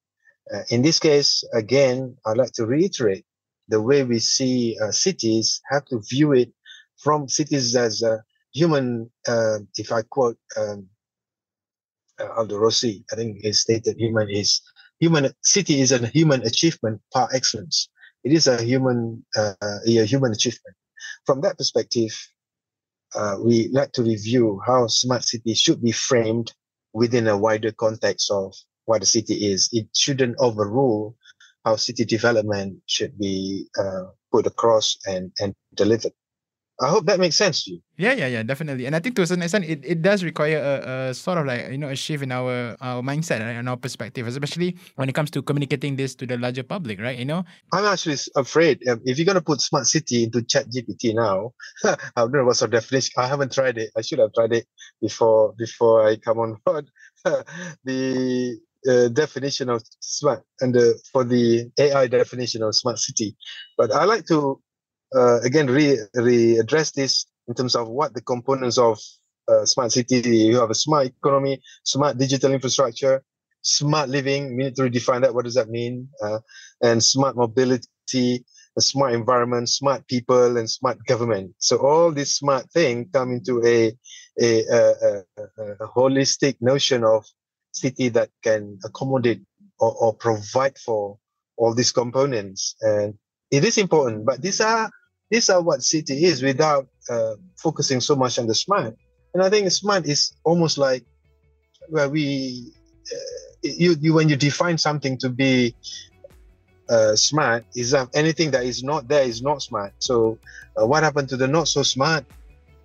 Uh, 0.53 0.63
in 0.71 0.81
this 0.81 0.99
case, 0.99 1.43
again, 1.53 2.17
I'd 2.25 2.37
like 2.37 2.53
to 2.53 2.65
reiterate 2.65 3.23
the 3.67 3.81
way 3.81 4.03
we 4.03 4.17
see 4.17 4.77
uh, 4.83 4.91
cities 4.91 5.61
have 5.69 5.85
to 5.85 6.01
view 6.09 6.33
it 6.33 6.51
from 6.97 7.29
cities 7.29 7.75
as 7.75 8.01
a 8.01 8.23
human. 8.51 9.11
Uh, 9.27 9.59
if 9.77 9.91
I 9.91 10.01
quote 10.01 10.37
um, 10.57 10.87
uh, 12.20 12.29
Aldo 12.38 12.58
Rossi, 12.58 13.03
I 13.12 13.15
think 13.15 13.39
he 13.41 13.53
stated 13.53 13.98
human 13.98 14.29
is 14.29 14.62
human 15.00 15.32
city 15.41 15.82
is 15.82 15.91
a 15.91 16.05
human 16.08 16.43
achievement 16.43 17.01
par 17.13 17.29
excellence. 17.34 17.89
It 18.24 18.32
is 18.34 18.48
a 18.48 18.62
human 18.62 19.25
uh, 19.36 19.53
a 19.62 20.05
human 20.05 20.32
achievement. 20.32 20.75
From 21.25 21.41
that 21.41 21.58
perspective, 21.58 22.13
uh, 23.15 23.38
we 23.43 23.70
like 23.70 23.91
to 23.93 24.03
review 24.03 24.62
how 24.65 24.88
smart 24.88 25.24
city 25.24 25.53
should 25.53 25.82
be 25.82 25.91
framed 25.91 26.53
within 26.93 27.27
a 27.27 27.38
wider 27.38 27.72
context 27.72 28.32
of 28.32 28.53
what 28.86 29.03
a 29.03 29.05
city 29.05 29.51
is. 29.51 29.70
It 29.72 29.88
shouldn't 29.93 30.38
overrule 30.39 31.15
how 31.65 31.75
city 31.77 32.05
development 32.05 32.82
should 32.88 33.17
be 33.17 33.67
uh, 33.79 34.05
put 34.32 34.46
across 34.48 34.98
and, 35.08 35.32
and 35.39 35.53
delivered. 35.74 36.12
I 36.81 36.89
hope 36.89 37.05
that 37.05 37.19
makes 37.19 37.37
sense 37.37 37.65
to 37.65 37.71
you. 37.71 37.81
Yeah, 37.97 38.13
yeah, 38.13 38.27
yeah, 38.27 38.43
definitely. 38.43 38.87
And 38.87 38.95
I 38.95 38.99
think 38.99 39.15
to 39.17 39.21
a 39.21 39.27
certain 39.27 39.43
extent, 39.43 39.65
it, 39.65 39.85
it 39.85 40.01
does 40.01 40.23
require 40.23 40.57
a, 40.57 41.09
a 41.09 41.13
sort 41.13 41.37
of 41.37 41.45
like, 41.45 41.69
you 41.69 41.77
know, 41.77 41.89
a 41.89 41.95
shift 41.95 42.23
in 42.23 42.31
our, 42.31 42.75
our 42.81 43.03
mindset 43.03 43.41
right, 43.41 43.55
and 43.55 43.69
our 43.69 43.77
perspective, 43.77 44.25
especially 44.25 44.75
when 44.95 45.07
it 45.07 45.13
comes 45.13 45.29
to 45.31 45.43
communicating 45.43 45.95
this 45.95 46.15
to 46.15 46.25
the 46.25 46.37
larger 46.37 46.63
public, 46.63 46.99
right? 46.99 47.17
You 47.17 47.25
know? 47.25 47.45
I'm 47.71 47.85
actually 47.85 48.17
afraid 48.35 48.81
um, 48.89 49.01
if 49.05 49.19
you're 49.19 49.25
going 49.25 49.35
to 49.35 49.41
put 49.41 49.61
smart 49.61 49.85
city 49.85 50.23
into 50.23 50.41
chat 50.41 50.65
GPT 50.71 51.13
now, 51.13 51.51
I 51.83 51.95
don't 52.17 52.31
know 52.31 52.45
what's 52.45 52.61
the 52.61 52.67
definition. 52.67 53.13
I 53.17 53.27
haven't 53.27 53.53
tried 53.53 53.77
it. 53.77 53.91
I 53.95 54.01
should 54.01 54.19
have 54.19 54.33
tried 54.33 54.53
it 54.53 54.65
before, 54.99 55.53
before 55.57 56.07
I 56.07 56.15
come 56.15 56.39
on 56.39 56.57
board. 56.65 56.89
the 57.83 58.59
uh, 58.89 59.07
definition 59.09 59.69
of 59.69 59.83
smart 59.99 60.43
and 60.59 60.73
the, 60.73 60.99
for 61.11 61.23
the 61.23 61.69
AI 61.77 62.07
definition 62.07 62.63
of 62.63 62.75
smart 62.75 62.97
city. 62.97 63.35
But 63.77 63.91
I 63.91 64.05
like 64.05 64.25
to 64.27 64.59
uh, 65.15 65.39
again 65.41 65.67
re 65.67 65.98
readdress 66.15 66.93
this 66.93 67.25
in 67.48 67.53
terms 67.53 67.75
of 67.75 67.88
what 67.89 68.13
the 68.13 68.22
components 68.22 68.77
of 68.77 69.00
uh, 69.48 69.65
smart 69.65 69.91
city. 69.91 70.22
You 70.22 70.60
have 70.60 70.70
a 70.70 70.75
smart 70.75 71.08
economy, 71.08 71.62
smart 71.84 72.17
digital 72.17 72.53
infrastructure, 72.53 73.24
smart 73.62 74.10
living. 74.10 74.55
We 74.55 74.63
need 74.63 74.75
to 74.75 74.84
redefine 74.84 75.22
that. 75.22 75.34
What 75.34 75.46
does 75.46 75.55
that 75.55 75.70
mean? 75.70 76.08
Uh, 76.22 76.39
and 76.82 77.03
smart 77.03 77.36
mobility, 77.36 78.46
a 78.77 78.82
smart 78.82 79.13
environment, 79.13 79.70
smart 79.70 80.08
people, 80.08 80.58
and 80.58 80.70
smart 80.70 80.98
government. 81.05 81.53
So 81.58 81.77
all 81.77 82.12
these 82.12 82.34
smart 82.36 82.72
things 82.72 83.08
come 83.13 83.32
into 83.32 83.63
a 83.65 83.93
a, 84.41 84.63
a, 84.67 85.24
a, 85.38 85.63
a 85.82 85.88
holistic 85.88 86.58
notion 86.62 87.03
of 87.03 87.25
city 87.72 88.10
that 88.10 88.29
can 88.43 88.79
accommodate 88.86 89.41
or, 89.79 89.93
or 90.00 90.13
provide 90.13 90.77
for 90.77 91.17
all 91.58 91.74
these 91.74 91.91
components. 91.91 92.75
And 92.82 93.15
it 93.51 93.63
is 93.63 93.77
important, 93.77 94.25
but 94.25 94.41
these 94.41 94.62
are 94.62 94.89
these 95.33 95.49
are 95.49 95.63
what 95.63 95.81
city 95.81 96.25
is 96.25 96.43
without 96.43 96.87
uh, 97.09 97.33
focusing 97.57 97.99
so 97.99 98.15
much 98.15 98.37
on 98.37 98.45
the 98.45 98.53
smart. 98.53 98.95
And 99.33 99.41
I 99.41 99.49
think 99.49 99.71
smart 99.71 100.05
is 100.05 100.31
almost 100.43 100.77
like 100.77 101.03
where 101.89 102.07
we, 102.07 102.71
uh, 103.11 103.17
you, 103.63 103.95
you 103.99 104.13
when 104.13 104.29
you 104.29 104.35
define 104.35 104.77
something 104.77 105.17
to 105.17 105.29
be 105.29 105.75
uh, 106.87 107.15
smart, 107.15 107.65
is 107.75 107.89
that 107.91 108.09
anything 108.13 108.51
that 108.51 108.63
is 108.63 108.83
not 108.83 109.07
there 109.07 109.23
is 109.23 109.41
not 109.41 109.63
smart. 109.63 109.93
So, 109.97 110.37
uh, 110.79 110.85
what 110.85 111.01
happened 111.01 111.29
to 111.29 111.37
the 111.37 111.47
not 111.47 111.67
so 111.67 111.81
smart 111.81 112.25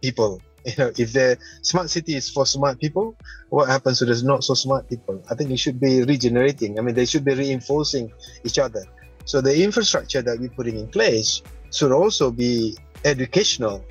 people? 0.00 0.40
You 0.66 0.74
know, 0.76 0.92
if 0.98 1.12
the 1.12 1.38
smart 1.62 1.88
city 1.88 2.16
is 2.16 2.28
for 2.28 2.44
smart 2.44 2.80
people, 2.80 3.16
what 3.48 3.68
happens 3.68 4.00
to 4.00 4.04
the 4.06 4.20
not 4.22 4.42
so 4.42 4.54
smart 4.54 4.88
people? 4.88 5.22
I 5.30 5.34
think 5.34 5.50
it 5.50 5.58
should 5.58 5.80
be 5.80 6.02
regenerating. 6.02 6.78
I 6.78 6.82
mean, 6.82 6.94
they 6.94 7.06
should 7.06 7.24
be 7.24 7.34
reinforcing 7.34 8.10
each 8.44 8.58
other. 8.58 8.84
So 9.24 9.40
the 9.40 9.62
infrastructure 9.62 10.20
that 10.20 10.38
we're 10.40 10.50
putting 10.50 10.78
in 10.78 10.88
place 10.88 11.42
should 11.72 11.92
also 11.92 12.30
be 12.30 12.76
educational 13.04 13.84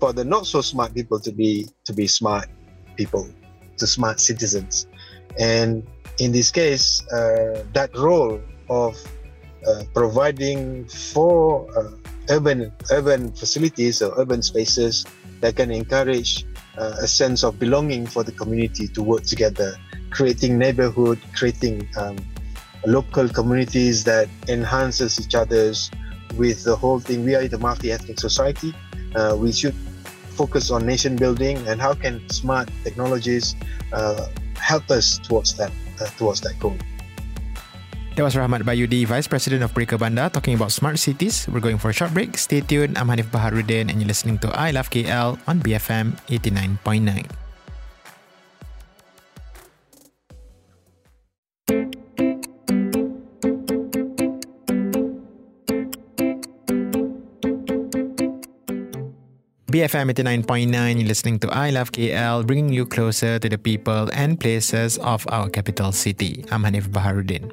for 0.00 0.12
the 0.12 0.24
not 0.24 0.46
so 0.46 0.60
smart 0.60 0.94
people 0.94 1.18
to 1.20 1.32
be 1.32 1.66
to 1.84 1.92
be 1.92 2.06
smart 2.06 2.48
people, 2.96 3.28
to 3.76 3.86
smart 3.86 4.20
citizens. 4.20 4.86
And 5.38 5.86
in 6.18 6.32
this 6.32 6.50
case, 6.50 7.06
uh, 7.08 7.64
that 7.72 7.96
role 7.96 8.40
of 8.68 8.96
uh, 9.66 9.84
providing 9.94 10.86
for 10.88 11.66
uh, 11.76 11.90
urban 12.30 12.72
urban 12.90 13.32
facilities 13.32 14.02
or 14.02 14.18
urban 14.18 14.42
spaces 14.42 15.04
that 15.40 15.56
can 15.56 15.70
encourage 15.70 16.44
uh, 16.76 16.96
a 17.00 17.06
sense 17.06 17.42
of 17.42 17.58
belonging 17.58 18.06
for 18.06 18.22
the 18.22 18.32
community 18.32 18.88
to 18.88 19.02
work 19.02 19.24
together, 19.24 19.76
creating 20.10 20.58
neighborhood, 20.58 21.18
creating 21.34 21.88
um, 21.96 22.16
local 22.86 23.28
communities 23.28 24.04
that 24.04 24.28
enhances 24.48 25.20
each 25.20 25.34
other's 25.34 25.90
with 26.36 26.64
the 26.64 26.76
whole 26.76 27.00
thing. 27.00 27.24
We 27.24 27.34
are 27.34 27.42
a 27.42 27.58
multi-ethnic 27.58 28.20
society. 28.20 28.74
Uh, 29.14 29.36
we 29.38 29.52
should 29.52 29.74
focus 30.36 30.70
on 30.70 30.86
nation 30.86 31.16
building 31.16 31.58
and 31.66 31.80
how 31.80 31.94
can 31.94 32.22
smart 32.30 32.70
technologies 32.84 33.56
uh, 33.92 34.28
help 34.54 34.90
us 34.90 35.18
towards 35.18 35.54
that 35.58 35.72
uh, 36.00 36.06
towards 36.18 36.40
that 36.42 36.58
goal. 36.60 36.76
That 38.14 38.26
was 38.26 38.34
Rahmat 38.34 38.66
Bayudi, 38.66 39.06
Vice 39.06 39.30
President 39.30 39.62
of 39.62 39.70
Breaker 39.74 39.94
Bandar, 39.94 40.26
talking 40.30 40.54
about 40.54 40.74
smart 40.74 40.98
cities. 40.98 41.46
We're 41.46 41.62
going 41.62 41.78
for 41.78 41.90
a 41.90 41.94
short 41.94 42.10
break. 42.10 42.34
Stay 42.34 42.60
tuned. 42.60 42.98
I'm 42.98 43.06
Hanif 43.06 43.30
Baharuddin, 43.30 43.86
and 43.86 44.02
you're 44.02 44.10
listening 44.10 44.42
to 44.42 44.50
I 44.50 44.74
Love 44.74 44.90
KL 44.90 45.38
on 45.46 45.62
BFM 45.62 46.18
89.9. 46.26 47.47
BFM 59.68 60.08
89.9, 60.16 60.96
you're 60.96 61.06
listening 61.06 61.38
to 61.40 61.50
I 61.50 61.68
Love 61.68 61.92
KL, 61.92 62.46
bringing 62.46 62.72
you 62.72 62.86
closer 62.86 63.38
to 63.38 63.48
the 63.50 63.58
people 63.58 64.08
and 64.14 64.40
places 64.40 64.96
of 64.96 65.28
our 65.28 65.50
capital 65.50 65.92
city. 65.92 66.42
I'm 66.50 66.64
Hanif 66.64 66.88
Baharuddin. 66.88 67.52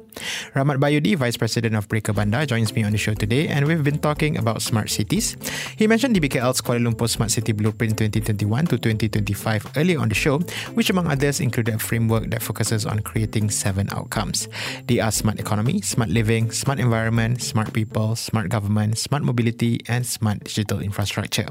Rahmat 0.56 0.80
Bayudi, 0.80 1.14
Vice 1.14 1.36
President 1.36 1.76
of 1.76 1.90
Breaker 1.90 2.14
Bandar, 2.14 2.46
joins 2.46 2.72
me 2.72 2.84
on 2.84 2.92
the 2.92 2.96
show 2.96 3.12
today, 3.12 3.48
and 3.48 3.66
we've 3.66 3.84
been 3.84 3.98
talking 3.98 4.38
about 4.38 4.62
smart 4.62 4.88
cities. 4.88 5.36
He 5.76 5.86
mentioned 5.86 6.16
DBKL's 6.16 6.62
Kuala 6.62 6.88
Lumpur 6.88 7.06
Smart 7.06 7.32
City 7.32 7.52
Blueprint 7.52 7.98
2021 7.98 8.64
to 8.68 8.78
2025 8.78 9.76
earlier 9.76 10.00
on 10.00 10.08
the 10.08 10.14
show, 10.14 10.38
which 10.72 10.88
among 10.88 11.08
others 11.08 11.40
included 11.40 11.74
a 11.74 11.78
framework 11.78 12.30
that 12.30 12.42
focuses 12.42 12.86
on 12.86 13.00
creating 13.00 13.50
seven 13.50 13.90
outcomes. 13.92 14.48
They 14.86 15.00
are 15.00 15.12
smart 15.12 15.38
economy, 15.38 15.82
smart 15.82 16.08
living, 16.08 16.50
smart 16.50 16.80
environment, 16.80 17.42
smart 17.42 17.74
people, 17.74 18.16
smart 18.16 18.48
government, 18.48 18.96
smart 18.96 19.22
mobility, 19.22 19.80
and 19.86 20.06
smart 20.06 20.44
digital 20.44 20.80
infrastructure. 20.80 21.48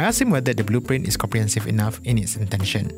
I 0.00 0.04
asked 0.10 0.20
him 0.20 0.30
whether 0.30 0.52
the 0.52 0.64
blueprint 0.64 1.06
is 1.06 1.16
comprehensive 1.16 1.68
enough 1.68 2.00
in 2.02 2.18
its 2.18 2.34
intention. 2.34 2.90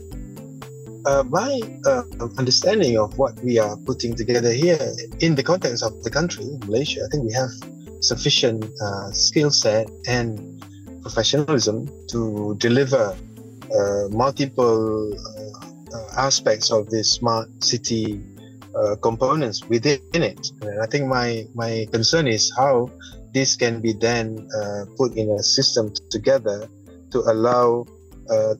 Uh, 1.04 1.22
my 1.28 1.60
uh, 1.84 2.04
understanding 2.38 2.96
of 2.96 3.18
what 3.18 3.36
we 3.44 3.58
are 3.58 3.76
putting 3.84 4.16
together 4.16 4.50
here 4.50 4.80
in 5.20 5.34
the 5.34 5.42
context 5.42 5.84
of 5.84 5.92
the 6.04 6.08
country, 6.08 6.48
Malaysia, 6.64 7.04
I 7.04 7.08
think 7.12 7.28
we 7.28 7.34
have 7.34 7.52
sufficient 8.00 8.64
uh, 8.80 9.12
skill 9.12 9.50
set 9.50 9.90
and 10.08 10.64
professionalism 11.02 11.84
to 12.08 12.56
deliver 12.56 13.12
uh, 13.12 14.08
multiple 14.08 15.12
uh, 15.12 16.16
aspects 16.16 16.72
of 16.72 16.88
this 16.88 17.12
smart 17.12 17.48
city 17.62 18.24
uh, 18.72 18.96
components 19.02 19.68
within 19.68 20.00
it. 20.32 20.50
And 20.62 20.80
I 20.80 20.86
think 20.86 21.12
my 21.12 21.44
my 21.52 21.84
concern 21.92 22.24
is 22.26 22.48
how 22.56 22.88
this 23.36 23.52
can 23.54 23.84
be 23.84 23.92
then 23.92 24.48
put 24.96 25.12
in 25.12 25.28
a 25.28 25.42
system 25.42 25.92
together 26.08 26.68
to 27.12 27.20
allow 27.20 27.84
uh, 28.30 28.54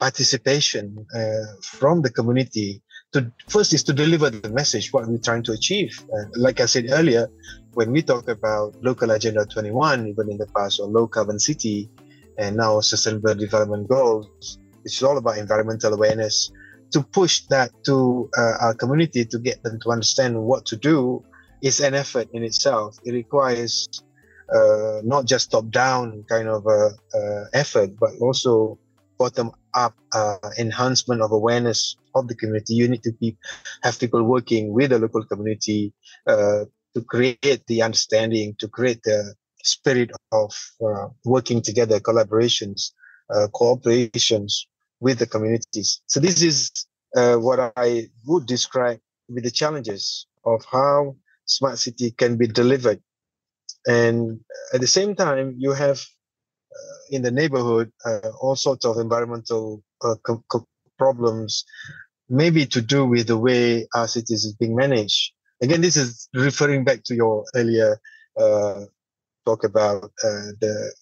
participation 0.00 1.06
uh, 1.14 1.46
from 1.62 2.02
the 2.02 2.10
community 2.10 2.82
to 3.12 3.32
first 3.48 3.72
is 3.72 3.82
to 3.82 3.92
deliver 3.92 4.30
the 4.30 4.50
message 4.50 4.92
what 4.92 5.08
we're 5.08 5.18
trying 5.18 5.42
to 5.42 5.52
achieve. 5.52 5.90
Uh, 6.14 6.24
like 6.36 6.60
i 6.60 6.66
said 6.66 6.86
earlier 6.90 7.28
when 7.72 7.90
we 7.90 8.02
talk 8.02 8.28
about 8.28 8.74
local 8.82 9.10
agenda 9.10 9.44
21 9.46 10.06
even 10.08 10.30
in 10.30 10.38
the 10.38 10.46
past 10.56 10.78
or 10.78 10.86
low 10.86 11.06
carbon 11.06 11.38
city 11.38 11.88
and 12.36 12.56
now 12.56 12.80
sustainable 12.80 13.34
development 13.34 13.88
goals 13.88 14.58
it's 14.84 15.02
all 15.02 15.18
about 15.18 15.38
environmental 15.38 15.92
awareness 15.94 16.50
to 16.90 17.02
push 17.02 17.40
that 17.50 17.70
to 17.84 18.28
uh, 18.38 18.54
our 18.60 18.74
community 18.74 19.24
to 19.24 19.38
get 19.38 19.62
them 19.62 19.78
to 19.80 19.90
understand 19.90 20.40
what 20.40 20.64
to 20.66 20.76
do 20.76 21.22
is 21.62 21.80
an 21.80 21.94
effort 21.94 22.28
in 22.32 22.42
itself. 22.42 22.96
It 23.04 23.12
requires 23.12 23.88
uh, 24.54 25.00
not 25.04 25.26
just 25.26 25.50
top 25.50 25.68
down 25.70 26.24
kind 26.28 26.48
of 26.48 26.66
uh, 26.66 26.90
uh, 27.14 27.44
effort, 27.52 27.90
but 27.98 28.10
also 28.20 28.78
bottom 29.18 29.50
up 29.74 29.94
uh, 30.12 30.38
enhancement 30.58 31.20
of 31.20 31.32
awareness 31.32 31.96
of 32.14 32.28
the 32.28 32.34
community. 32.34 32.74
You 32.74 32.88
need 32.88 33.02
to 33.02 33.12
be, 33.12 33.36
have 33.82 33.98
people 33.98 34.22
working 34.22 34.72
with 34.72 34.90
the 34.90 34.98
local 34.98 35.24
community 35.24 35.92
uh, 36.26 36.64
to 36.94 37.02
create 37.06 37.66
the 37.66 37.82
understanding, 37.82 38.54
to 38.58 38.68
create 38.68 39.02
the 39.02 39.34
spirit 39.62 40.10
of 40.32 40.54
uh, 40.84 41.08
working 41.24 41.60
together, 41.60 42.00
collaborations, 42.00 42.92
cooperations 43.52 44.66
with 45.00 45.18
the 45.18 45.26
communities. 45.26 46.00
So 46.06 46.20
this 46.20 46.40
is 46.40 46.86
what 47.12 47.72
I 47.76 48.08
would 48.24 48.46
describe 48.46 49.00
with 49.28 49.44
the 49.44 49.50
challenges 49.50 50.26
of 50.44 50.64
how 50.70 51.16
smart 51.44 51.78
city 51.78 52.12
can 52.12 52.36
be 52.36 52.46
delivered 52.46 53.02
and 53.86 54.40
at 54.72 54.80
the 54.80 54.86
same 54.86 55.14
time, 55.14 55.54
you 55.58 55.72
have 55.72 55.98
uh, 56.72 56.98
in 57.10 57.22
the 57.22 57.30
neighborhood 57.30 57.92
uh, 58.04 58.30
all 58.40 58.56
sorts 58.56 58.84
of 58.84 58.98
environmental 58.98 59.82
uh, 60.02 60.14
co- 60.24 60.44
co- 60.50 60.66
problems, 60.98 61.64
maybe 62.28 62.66
to 62.66 62.80
do 62.80 63.04
with 63.06 63.26
the 63.28 63.38
way 63.38 63.86
our 63.94 64.08
cities 64.08 64.44
is 64.44 64.54
being 64.54 64.76
managed. 64.76 65.32
Again, 65.62 65.80
this 65.80 65.96
is 65.96 66.28
referring 66.34 66.84
back 66.84 67.02
to 67.04 67.14
your 67.14 67.44
earlier 67.54 67.98
uh, 68.38 68.84
talk 69.46 69.64
about 69.64 70.04
uh, 70.24 70.52
the 70.60 70.92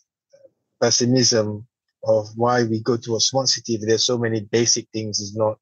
pessimism 0.81 1.67
of 2.05 2.27
why 2.37 2.63
we 2.65 2.81
go 2.83 2.97
to 2.97 3.17
a 3.17 3.21
smart 3.21 3.49
city 3.49 3.75
if 3.75 3.81
there's 3.83 4.05
so 4.07 4.19
many 4.19 4.41
basic 4.53 4.87
things 4.93 5.21
is 5.21 5.35
not 5.37 5.59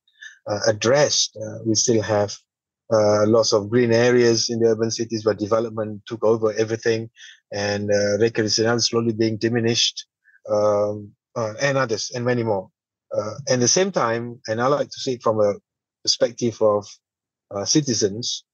uh, 0.47 0.61
addressed. 0.69 1.37
we 1.67 1.75
still 1.75 2.03
have 2.03 2.35
uh, 2.93 3.27
lots 3.27 3.53
of 3.53 3.71
green 3.71 3.93
areas 3.93 4.51
in 4.51 4.59
the 4.59 4.69
urban 4.69 4.91
cities 4.91 5.25
where 5.25 5.35
development 5.35 6.03
took 6.07 6.23
over 6.25 6.53
everything 6.55 7.11
and 7.53 7.91
uh, 7.91 8.19
recreational 8.19 8.79
slowly 8.81 9.13
being 9.13 9.37
diminished 9.37 10.07
um, 10.51 11.11
uh, 11.37 11.55
and 11.61 11.79
others 11.79 12.11
and 12.15 12.25
many 12.25 12.43
more. 12.43 12.69
Uh, 13.17 13.35
at 13.49 13.61
the 13.61 13.69
same 13.69 13.93
time, 13.93 14.41
and 14.49 14.61
I 14.61 14.67
like 14.67 14.89
to 14.89 15.01
see 15.01 15.15
it 15.15 15.23
from 15.23 15.41
a 15.41 15.55
perspective 16.03 16.61
of 16.61 16.87
uh, 17.55 17.65
citizens, 17.65 18.45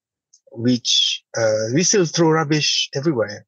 which 0.53 1.23
uh, 1.37 1.73
we 1.75 1.83
still 1.83 2.05
throw 2.05 2.31
rubbish 2.31 2.91
everywhere 2.95 3.47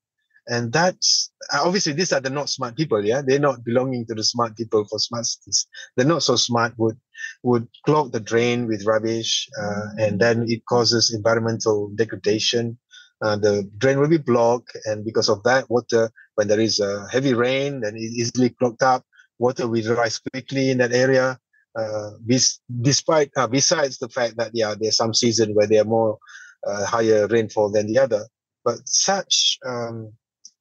and 0.49 0.73
that's 0.73 1.31
obviously 1.53 1.93
these 1.93 2.13
are 2.13 2.21
the 2.21 2.31
not 2.31 2.49
smart 2.51 2.77
people 2.77 3.05
yeah? 3.05 3.23
They're 3.25 3.39
not 3.39 3.65
belonging 3.65 4.07
to 4.07 4.15
the 4.15 4.25
smart 4.25 4.57
people 4.57 4.85
for 4.85 4.99
smart 4.99 5.27
cities. 5.27 5.67
They're 5.97 6.07
not 6.07 6.23
so 6.23 6.37
smart 6.37 6.75
would 6.79 6.99
would 7.43 7.69
clog 7.87 8.13
the 8.13 8.21
drain 8.21 8.67
with 8.67 8.87
rubbish 8.87 9.49
uh, 9.61 9.89
and 9.99 10.21
then 10.21 10.47
it 10.49 10.65
causes 10.67 11.13
environmental 11.15 11.91
degradation. 11.95 12.79
Uh, 13.23 13.37
the 13.37 13.71
drain 13.79 14.01
will 14.01 14.09
be 14.09 14.19
blocked 14.19 14.77
and 14.87 15.05
because 15.05 15.29
of 15.29 15.43
that 15.45 15.71
water 15.71 16.11
when 16.35 16.49
there 16.49 16.59
is 16.61 16.81
a 16.81 17.07
heavy 17.11 17.35
rain 17.35 17.81
then 17.81 17.95
it 17.97 18.01
easily 18.01 18.51
clogged 18.51 18.83
up. 18.83 19.05
Water 19.39 19.69
will 19.69 19.95
rise 19.95 20.19
quickly 20.19 20.71
in 20.71 20.79
that 20.79 20.93
area. 20.93 21.39
Uh, 21.75 22.11
bis- 22.27 22.61
despite 22.83 23.31
uh, 23.37 23.47
besides 23.47 23.99
the 23.99 24.09
fact 24.09 24.37
that 24.37 24.51
yeah 24.53 24.75
there's 24.79 24.97
some 24.97 25.15
season 25.15 25.55
where 25.55 25.67
there 25.67 25.81
are 25.81 25.87
more 25.87 26.19
uh, 26.67 26.85
higher 26.85 27.27
rainfall 27.29 27.71
than 27.71 27.87
the 27.87 27.99
other. 27.99 28.27
But 28.65 28.87
such 28.87 29.59
um, 29.67 30.13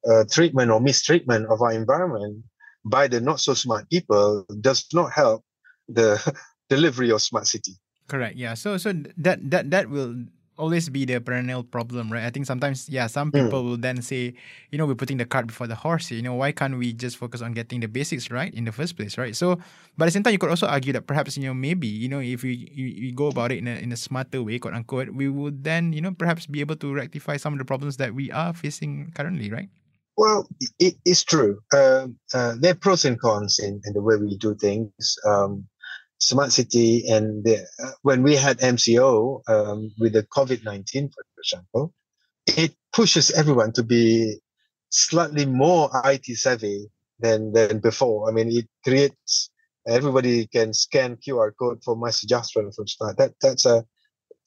uh, 0.10 0.24
treatment 0.30 0.72
or 0.72 0.80
mistreatment 0.80 1.46
of 1.48 1.62
our 1.62 1.72
environment 1.72 2.44
by 2.86 3.08
the 3.08 3.22
not 3.22 3.40
so 3.40 3.54
smart 3.54 3.90
people 3.90 4.46
does 4.62 4.86
not 4.94 5.12
help 5.12 5.44
the 5.88 6.18
delivery 6.70 7.12
of 7.12 7.22
smart 7.22 7.48
city. 7.48 7.74
Correct. 8.08 8.36
Yeah. 8.36 8.56
So 8.56 8.78
so 8.78 8.94
that 9.18 9.40
that 9.52 9.72
that 9.72 9.90
will 9.90 10.16
always 10.62 10.90
be 10.90 11.06
the 11.06 11.20
perennial 11.20 11.64
problem, 11.64 12.14
right? 12.14 12.24
I 12.24 12.30
think 12.30 12.46
sometimes, 12.46 12.88
yeah, 12.88 13.08
some 13.08 13.32
hmm. 13.32 13.50
people 13.50 13.64
mm. 13.64 13.66
will 13.66 13.82
then 13.82 14.02
say, 14.02 14.34
you 14.70 14.78
know, 14.78 14.86
we're 14.86 15.00
putting 15.00 15.18
the 15.18 15.26
cart 15.26 15.48
before 15.48 15.66
the 15.66 15.76
horse. 15.76 16.12
You 16.12 16.22
know, 16.22 16.36
why 16.36 16.52
can't 16.52 16.78
we 16.78 16.94
just 16.94 17.18
focus 17.18 17.42
on 17.42 17.54
getting 17.54 17.80
the 17.82 17.88
basics 17.88 18.30
right 18.30 18.54
in 18.54 18.66
the 18.66 18.72
first 18.72 18.96
place, 18.96 19.18
right? 19.18 19.36
So, 19.36 19.58
but 19.98 20.06
at 20.06 20.08
the 20.08 20.12
same 20.12 20.24
time, 20.24 20.34
you 20.34 20.40
could 20.40 20.52
also 20.54 20.68
argue 20.68 20.94
that 20.94 21.08
perhaps, 21.08 21.36
you 21.36 21.46
know, 21.50 21.56
maybe, 21.56 21.88
you 21.88 22.08
know, 22.08 22.20
if 22.20 22.44
we, 22.44 22.70
we 22.78 23.12
go 23.12 23.28
about 23.28 23.52
it 23.52 23.58
in 23.58 23.68
a, 23.68 23.76
in 23.82 23.92
a 23.92 23.98
smarter 23.98 24.44
way, 24.44 24.60
quote 24.60 24.76
unquote, 24.76 25.10
we 25.10 25.28
would 25.28 25.64
then, 25.64 25.94
you 25.94 26.02
know, 26.02 26.12
perhaps 26.12 26.46
be 26.46 26.62
able 26.62 26.76
to 26.76 26.94
rectify 26.94 27.38
some 27.38 27.54
of 27.54 27.60
the 27.60 27.66
problems 27.66 27.98
that 27.98 28.14
we 28.14 28.32
are 28.32 28.54
facing 28.54 29.12
currently, 29.16 29.50
right? 29.50 29.70
Well, 30.18 30.48
it 30.80 30.96
is 31.06 31.24
true. 31.24 31.62
Uh, 31.74 32.08
uh, 32.34 32.56
there 32.60 32.74
are 32.74 32.76
pros 32.76 33.06
and 33.06 33.20
cons 33.20 33.60
in, 33.60 33.82
in 33.86 33.94
the 33.94 34.02
way 34.02 34.18
we 34.18 34.38
do 34.38 34.56
things. 34.56 35.18
Um, 35.26 35.68
smart 36.20 36.52
city 36.52 37.08
and 37.08 37.44
the, 37.44 37.66
uh, 37.84 37.92
when 38.04 38.22
we 38.22 38.36
had 38.36 38.60
MCO 38.60 39.42
um, 39.50 39.92
with 39.98 40.14
the 40.14 40.24
COVID 40.24 40.64
nineteen, 40.64 41.10
for 41.10 41.24
example, 41.40 41.94
it 42.46 42.76
pushes 42.94 43.32
everyone 43.32 43.72
to 43.74 43.84
be 43.84 44.38
slightly 44.90 45.46
more 45.46 45.90
IT 46.06 46.26
savvy 46.38 46.92
than 47.20 47.54
than 47.54 47.80
before. 47.80 48.30
I 48.30 48.34
mean, 48.34 48.50
it 48.52 48.68
creates 48.84 49.50
everybody 49.88 50.46
can 50.48 50.74
scan 50.74 51.18
QR 51.18 51.52
code 51.58 51.84
for 51.84 51.96
MySejahtera 51.96 52.76
from 52.76 52.88
start. 52.88 53.18
That 53.18 53.34
that's 53.42 53.66
a 53.66 53.86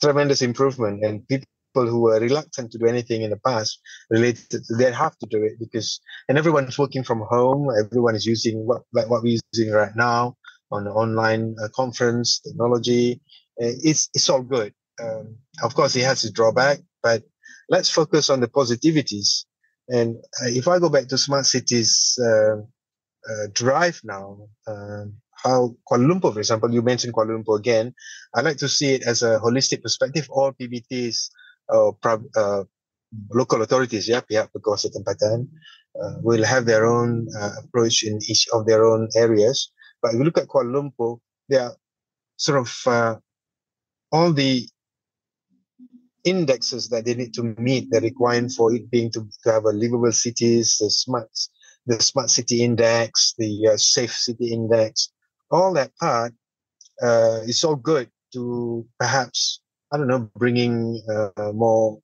tremendous 0.00 0.42
improvement, 0.42 1.04
and 1.04 1.26
people 1.26 1.48
people 1.74 1.88
who 1.88 2.00
were 2.00 2.20
reluctant 2.20 2.70
to 2.70 2.78
do 2.78 2.87
anything 2.87 3.22
in 3.22 3.30
the 3.30 3.37
past 3.38 3.80
related 4.10 4.48
to 4.50 4.74
they 4.76 4.92
have 4.92 5.16
to 5.18 5.26
do 5.26 5.42
it 5.42 5.58
because 5.58 6.00
and 6.28 6.38
everyone's 6.38 6.78
working 6.78 7.02
from 7.02 7.20
home 7.28 7.68
everyone 7.78 8.14
is 8.14 8.26
using 8.26 8.66
what 8.66 8.82
like 8.92 9.08
what 9.10 9.22
we're 9.22 9.38
using 9.52 9.72
right 9.72 9.96
now 9.96 10.34
on 10.70 10.84
the 10.84 10.90
online 10.90 11.54
uh, 11.62 11.68
conference 11.74 12.40
technology 12.40 13.20
uh, 13.60 13.74
it's 13.82 14.08
it's 14.14 14.28
all 14.28 14.42
good 14.42 14.72
um, 15.02 15.37
of 15.62 15.74
course 15.74 15.96
it 15.96 16.04
has 16.04 16.24
its 16.24 16.32
drawback 16.32 16.78
but 17.02 17.22
let's 17.68 17.90
focus 17.90 18.30
on 18.30 18.40
the 18.40 18.48
positivities 18.48 19.44
and 19.88 20.16
uh, 20.40 20.48
if 20.48 20.68
i 20.68 20.78
go 20.78 20.88
back 20.88 21.08
to 21.08 21.18
smart 21.18 21.46
cities 21.46 22.18
uh, 22.22 22.56
uh, 23.30 23.46
drive 23.52 24.00
now 24.04 24.38
um, 24.68 25.14
how 25.44 25.76
Kuala 25.87 26.06
Lumpur, 26.08 26.32
for 26.32 26.38
example, 26.38 26.72
you 26.72 26.80
mentioned 26.80 27.12
Kuala 27.12 27.37
Lumpur 27.37 27.58
again. 27.58 27.92
I 28.34 28.40
like 28.40 28.56
to 28.58 28.68
see 28.68 28.94
it 28.94 29.02
as 29.02 29.22
a 29.22 29.38
holistic 29.40 29.82
perspective. 29.82 30.26
All 30.30 30.52
PBTs 30.52 31.28
uh, 31.72 31.92
uh, 32.37 32.64
local 33.31 33.62
authorities, 33.62 34.09
yeah, 34.09 34.20
pihak 34.20 34.50
berkuasa 34.53 34.90
tempatan, 34.92 35.48
uh, 36.00 36.14
will 36.22 36.44
have 36.44 36.66
their 36.66 36.87
own 36.87 37.29
uh, 37.38 37.50
approach 37.62 38.03
in 38.03 38.18
each 38.29 38.48
of 38.53 38.66
their 38.66 38.85
own 38.85 39.09
areas. 39.16 39.70
But 40.03 40.12
if 40.12 40.18
you 40.18 40.24
look 40.24 40.38
at 40.38 40.48
Kuala 40.48 40.72
Lumpur, 40.72 41.18
there 41.48 41.62
are 41.70 41.77
sort 42.37 42.59
of 42.61 42.70
uh, 42.87 43.14
all 44.12 44.33
the 44.33 44.68
indexes 46.24 46.88
that 46.88 47.05
they 47.05 47.14
need 47.14 47.35
to 47.35 47.55
meet 47.59 47.90
the 47.90 48.00
requirement 48.00 48.53
for 48.53 48.72
it 48.74 48.90
being 48.90 49.11
to, 49.12 49.29
to 49.44 49.53
have 49.53 49.64
a 49.64 49.72
livable 49.72 50.12
cities, 50.12 50.79
the 50.81 50.90
smart, 50.90 51.29
the 51.87 52.00
smart 52.00 52.31
city 52.31 52.64
index, 52.64 53.35
the 53.38 53.68
uh, 53.72 53.77
safe 53.77 54.12
city 54.12 54.53
index, 54.53 55.12
all 55.50 55.72
that 55.74 55.94
part 55.96 56.33
uh, 57.03 57.40
is 57.44 57.62
all 57.62 57.77
good 57.77 58.09
to 58.33 58.87
perhaps 58.98 59.61
I 59.94 59.96
don't 59.96 60.09
know, 60.09 60.28
bringing 60.35 61.00
uh, 61.09 61.52
more 61.52 62.00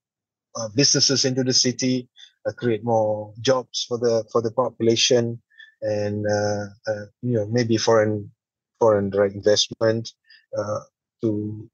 uh, 0.55 0.69
businesses 0.77 1.25
into 1.25 1.43
the 1.43 1.53
city, 1.53 2.09
uh, 2.47 2.53
create 2.53 2.85
more 2.85 3.35
jobs 3.41 3.85
for 3.89 3.99
the 3.99 4.25
for 4.31 4.41
the 4.41 4.53
population, 4.53 5.43
and 5.83 6.25
uh, 6.25 6.67
uh, 6.87 7.07
you 7.21 7.35
know 7.35 7.47
maybe 7.47 7.77
foreign 7.77 8.31
foreign 8.79 9.11
direct 9.11 9.35
investment 9.35 10.13
uh, 10.57 10.81
to 11.21 11.69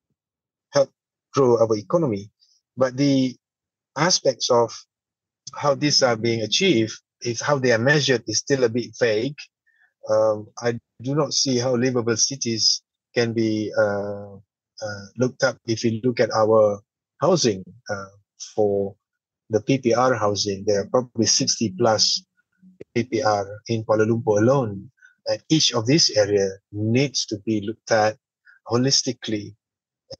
help 0.73 0.91
grow 1.35 1.59
our 1.59 1.77
economy. 1.77 2.31
But 2.79 2.97
the 2.97 3.37
aspects 3.95 4.49
of 4.49 4.73
how 5.55 5.75
these 5.75 6.03
are 6.03 6.17
being 6.17 6.41
achieved, 6.41 6.99
is 7.21 7.43
how 7.43 7.59
they 7.59 7.73
are 7.73 7.79
measured, 7.93 8.25
is 8.27 8.39
still 8.39 8.65
a 8.65 8.71
bit 8.71 8.97
vague. 8.99 9.37
Um, 10.09 10.49
I 10.63 10.81
do 11.03 11.15
not 11.15 11.35
see 11.35 11.59
how 11.59 11.77
livable 11.77 12.17
cities 12.17 12.81
can 13.15 13.35
be 13.35 13.71
uh, 13.79 14.37
looked 15.17 15.43
up, 15.43 15.59
if 15.67 15.85
you 15.85 16.01
look 16.05 16.21
at 16.21 16.31
our 16.33 16.81
housing 17.21 17.65
uh, 17.91 18.07
for 18.55 18.95
the 19.51 19.61
PPR 19.61 20.19
housing, 20.19 20.65
there 20.67 20.81
are 20.81 20.89
probably 20.89 21.27
60 21.27 21.75
plus 21.79 22.25
PPR 22.97 23.47
in 23.69 23.85
Kuala 23.85 24.07
Lumpur 24.07 24.39
alone. 24.39 24.91
And 25.27 25.43
each 25.49 25.73
of 25.73 25.87
these 25.87 26.11
area 26.17 26.49
needs 26.73 27.27
to 27.27 27.39
be 27.39 27.61
looked 27.61 27.91
at 27.91 28.17
holistically 28.69 29.55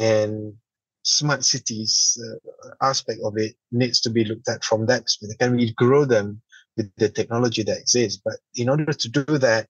and 0.01 0.55
smart 1.03 1.45
cities 1.45 2.19
uh, 2.21 2.71
aspect 2.83 3.21
of 3.25 3.35
it 3.37 3.55
needs 3.71 4.01
to 4.01 4.11
be 4.11 4.25
looked 4.25 4.49
at 4.49 4.65
from 4.65 4.87
that 4.87 5.05
perspective. 5.05 5.39
Can 5.39 5.57
we 5.57 5.73
grow 5.75 6.05
them 6.05 6.43
with 6.77 6.91
the 6.97 7.09
technology 7.09 7.63
that 7.63 7.79
exists? 7.79 8.21
But 8.25 8.37
in 8.55 8.69
order 8.69 8.93
to 8.93 9.09
do 9.09 9.39
that, 9.39 9.69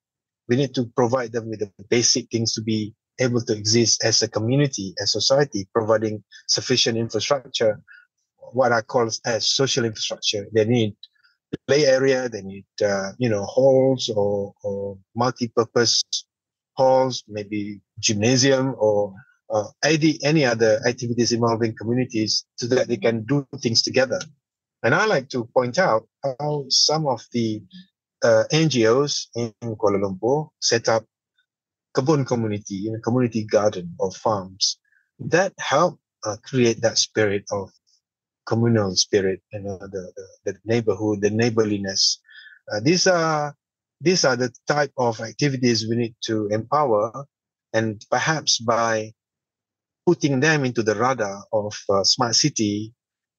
we 0.48 0.56
need 0.56 0.74
to 0.74 0.86
provide 0.96 1.32
them 1.32 1.48
with 1.48 1.60
the 1.60 1.70
basic 1.90 2.30
things 2.30 2.54
to 2.54 2.62
be 2.62 2.94
able 3.18 3.40
to 3.42 3.52
exist 3.52 4.04
as 4.04 4.22
a 4.22 4.28
community, 4.28 4.94
as 5.00 5.12
society, 5.12 5.68
providing 5.72 6.22
sufficient 6.46 6.98
infrastructure, 6.98 7.80
what 8.52 8.72
I 8.72 8.82
call 8.82 9.08
as 9.24 9.48
social 9.48 9.84
infrastructure. 9.84 10.46
They 10.52 10.64
need 10.64 10.96
play 11.66 11.86
area, 11.86 12.28
they 12.28 12.42
need, 12.42 12.66
uh, 12.84 13.12
you 13.18 13.28
know, 13.28 13.44
halls 13.44 14.10
or, 14.14 14.54
or 14.62 14.98
multi-purpose 15.14 16.02
halls, 16.74 17.24
maybe 17.28 17.80
gymnasium 17.98 18.74
or 18.78 19.14
uh, 19.50 19.64
any, 19.84 20.18
any 20.22 20.44
other 20.44 20.80
activities 20.86 21.32
involving 21.32 21.74
communities 21.76 22.44
so 22.56 22.66
that 22.66 22.88
they 22.88 22.96
can 22.96 23.24
do 23.24 23.46
things 23.62 23.82
together. 23.82 24.20
And 24.82 24.94
I 24.94 25.06
like 25.06 25.28
to 25.30 25.48
point 25.54 25.78
out 25.78 26.06
how 26.22 26.64
some 26.68 27.06
of 27.06 27.24
the 27.32 27.62
uh, 28.22 28.44
NGOs 28.52 29.26
in 29.34 29.52
Kuala 29.62 30.02
Lumpur 30.02 30.48
set 30.60 30.88
up 30.88 31.04
kebun 31.96 32.26
community, 32.26 32.88
in 32.88 32.94
a 32.94 33.00
community 33.00 33.44
garden 33.44 33.94
or 33.98 34.10
farms, 34.12 34.78
that 35.18 35.52
help 35.58 35.98
uh, 36.24 36.36
create 36.44 36.80
that 36.82 36.98
spirit 36.98 37.44
of 37.50 37.70
communal 38.46 38.94
spirit, 38.94 39.40
you 39.52 39.60
know, 39.60 39.78
the, 39.78 40.12
the, 40.44 40.52
the 40.52 40.58
neighborhood, 40.64 41.20
the 41.20 41.30
neighborliness. 41.30 42.20
Uh, 42.72 42.80
these 42.80 43.06
are 43.06 43.54
these 44.00 44.24
are 44.24 44.36
the 44.36 44.52
type 44.68 44.92
of 44.98 45.20
activities 45.20 45.88
we 45.88 45.96
need 45.96 46.14
to 46.24 46.48
empower, 46.48 47.24
and 47.72 48.04
perhaps 48.10 48.58
by 48.60 49.12
putting 50.06 50.40
them 50.40 50.64
into 50.64 50.82
the 50.82 50.94
radar 50.94 51.44
of 51.52 51.74
uh, 51.88 52.04
smart 52.04 52.34
city 52.34 52.92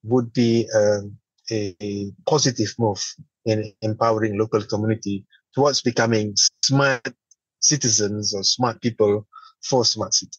would 0.03 0.33
be 0.33 0.67
um, 0.75 1.15
a, 1.51 1.75
a 1.81 2.11
positive 2.27 2.73
move 2.79 3.03
in 3.45 3.71
empowering 3.81 4.37
local 4.37 4.61
community 4.63 5.25
towards 5.53 5.81
becoming 5.81 6.33
smart 6.63 7.07
citizens 7.59 8.33
or 8.33 8.43
smart 8.43 8.81
people 8.81 9.25
for 9.63 9.85
smart 9.85 10.13
city. 10.13 10.37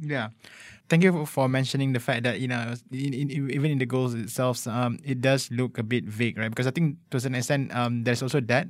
Yeah. 0.00 0.28
Thank 0.88 1.02
you 1.02 1.24
for 1.24 1.48
mentioning 1.48 1.94
the 1.94 2.00
fact 2.00 2.24
that 2.24 2.40
you 2.40 2.48
know, 2.48 2.74
in, 2.92 3.14
in, 3.14 3.30
even 3.30 3.70
in 3.70 3.78
the 3.78 3.86
goals 3.86 4.12
itself, 4.12 4.66
um, 4.66 4.98
it 5.02 5.22
does 5.22 5.50
look 5.50 5.78
a 5.78 5.82
bit 5.82 6.04
vague, 6.04 6.36
right? 6.36 6.50
Because 6.50 6.66
I 6.66 6.72
think 6.72 6.98
to 7.10 7.20
certain 7.20 7.36
extent, 7.36 7.74
um, 7.74 8.04
there's 8.04 8.22
also 8.22 8.40
that, 8.52 8.68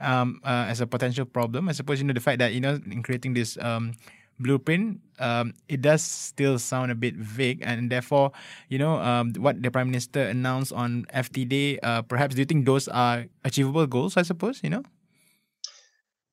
um, 0.00 0.40
uh, 0.44 0.66
as 0.68 0.80
a 0.80 0.86
potential 0.86 1.24
problem. 1.24 1.68
I 1.68 1.72
suppose 1.72 1.98
you 1.98 2.06
know 2.06 2.14
the 2.14 2.20
fact 2.20 2.38
that 2.38 2.52
you 2.52 2.60
know 2.60 2.78
in 2.86 3.02
creating 3.02 3.34
this 3.34 3.58
um 3.58 3.94
blueprint, 4.38 5.00
um, 5.18 5.54
it 5.68 5.80
does 5.82 6.02
still 6.02 6.58
sound 6.58 6.92
a 6.92 6.94
bit 6.94 7.16
vague, 7.16 7.62
and 7.64 7.90
therefore, 7.90 8.32
you 8.68 8.78
know, 8.78 9.00
um, 9.00 9.32
what 9.38 9.60
the 9.62 9.70
prime 9.70 9.88
minister 9.88 10.22
announced 10.22 10.72
on 10.72 11.06
FT 11.12 11.48
Day, 11.48 11.78
uh, 11.80 12.02
perhaps 12.02 12.34
do 12.34 12.42
you 12.42 12.46
think 12.46 12.66
those 12.66 12.86
are 12.88 13.26
achievable 13.44 13.86
goals? 13.86 14.16
I 14.16 14.22
suppose 14.22 14.60
you 14.62 14.70
know. 14.70 14.82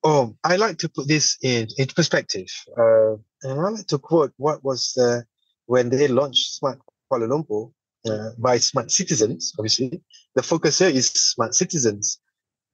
Oh, 0.06 0.36
I 0.44 0.56
like 0.56 0.76
to 0.78 0.88
put 0.90 1.08
this 1.08 1.38
in 1.42 1.66
into 1.78 1.94
perspective, 1.94 2.46
uh, 2.76 3.14
and 3.42 3.58
I 3.58 3.68
like 3.70 3.86
to 3.86 3.98
quote 3.98 4.32
what 4.36 4.62
was 4.62 4.98
when 5.64 5.88
they 5.88 6.08
launched 6.08 6.56
Smart 6.56 6.78
Kuala 7.10 7.26
Lumpur 7.26 7.72
uh, 8.06 8.30
by 8.36 8.58
smart 8.58 8.90
citizens. 8.90 9.54
Obviously, 9.58 10.02
the 10.34 10.42
focus 10.42 10.78
here 10.80 10.90
is 10.90 11.08
smart 11.08 11.54
citizens, 11.54 12.20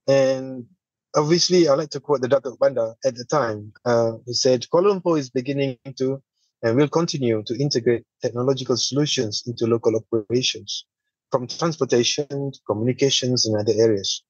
and 0.08 0.66
obviously, 1.14 1.68
I 1.68 1.74
like 1.74 1.90
to 1.90 2.00
quote 2.00 2.20
the 2.20 2.28
Datuk 2.28 2.58
Bandar 2.58 2.96
at 3.04 3.14
the 3.14 3.24
time. 3.24 3.72
Uh, 3.84 4.14
he 4.26 4.32
said, 4.32 4.66
Kuala 4.72 5.00
Lumpur 5.00 5.16
is 5.16 5.30
beginning 5.30 5.78
to 5.98 6.20
and 6.62 6.76
will 6.76 6.88
continue 6.88 7.42
to 7.44 7.56
integrate 7.58 8.04
technological 8.22 8.76
solutions 8.76 9.44
into 9.46 9.66
local 9.66 9.94
operations, 9.96 10.84
from 11.30 11.46
transportation 11.46 12.26
to 12.26 12.58
communications 12.66 13.46
and 13.46 13.56
other 13.56 13.72
areas. 13.78 14.24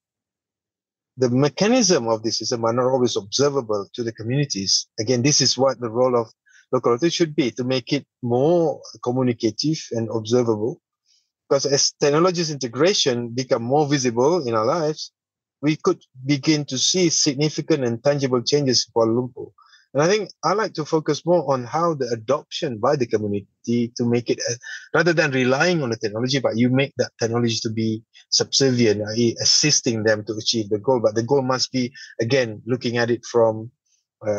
The 1.20 1.28
mechanism 1.28 2.08
of 2.08 2.22
this 2.22 2.40
is 2.40 2.50
not 2.50 2.78
always 2.78 3.14
observable 3.14 3.86
to 3.92 4.02
the 4.02 4.10
communities. 4.10 4.86
Again, 4.98 5.20
this 5.20 5.42
is 5.42 5.58
what 5.58 5.78
the 5.78 5.90
role 5.90 6.18
of 6.18 6.32
local 6.72 6.94
authority 6.94 7.14
should 7.14 7.36
be 7.36 7.50
to 7.50 7.62
make 7.62 7.92
it 7.92 8.06
more 8.22 8.80
communicative 9.04 9.78
and 9.90 10.08
observable. 10.14 10.80
Because 11.46 11.66
as 11.66 11.92
technologies 12.00 12.50
integration 12.50 13.28
become 13.34 13.62
more 13.62 13.86
visible 13.86 14.48
in 14.48 14.54
our 14.54 14.64
lives, 14.64 15.12
we 15.60 15.76
could 15.76 16.00
begin 16.24 16.64
to 16.64 16.78
see 16.78 17.10
significant 17.10 17.84
and 17.84 18.02
tangible 18.02 18.40
changes 18.40 18.88
for 18.90 19.06
Lumpur. 19.06 19.52
And 19.92 20.02
I 20.02 20.06
think 20.06 20.30
I 20.44 20.52
like 20.52 20.74
to 20.74 20.84
focus 20.84 21.26
more 21.26 21.52
on 21.52 21.64
how 21.64 21.94
the 21.94 22.08
adoption 22.12 22.78
by 22.78 22.94
the 22.96 23.06
community 23.06 23.92
to 23.96 24.04
make 24.04 24.30
it, 24.30 24.38
uh, 24.48 24.54
rather 24.94 25.12
than 25.12 25.32
relying 25.32 25.82
on 25.82 25.90
the 25.90 25.96
technology, 25.96 26.38
but 26.38 26.56
you 26.56 26.70
make 26.70 26.92
that 26.98 27.10
technology 27.18 27.56
to 27.62 27.70
be 27.70 28.02
subservient, 28.30 29.02
i.e., 29.10 29.36
assisting 29.40 30.04
them 30.04 30.24
to 30.26 30.34
achieve 30.34 30.68
the 30.68 30.78
goal. 30.78 31.00
But 31.00 31.16
the 31.16 31.24
goal 31.24 31.42
must 31.42 31.72
be, 31.72 31.92
again, 32.20 32.62
looking 32.66 32.98
at 32.98 33.10
it 33.10 33.24
from 33.24 33.72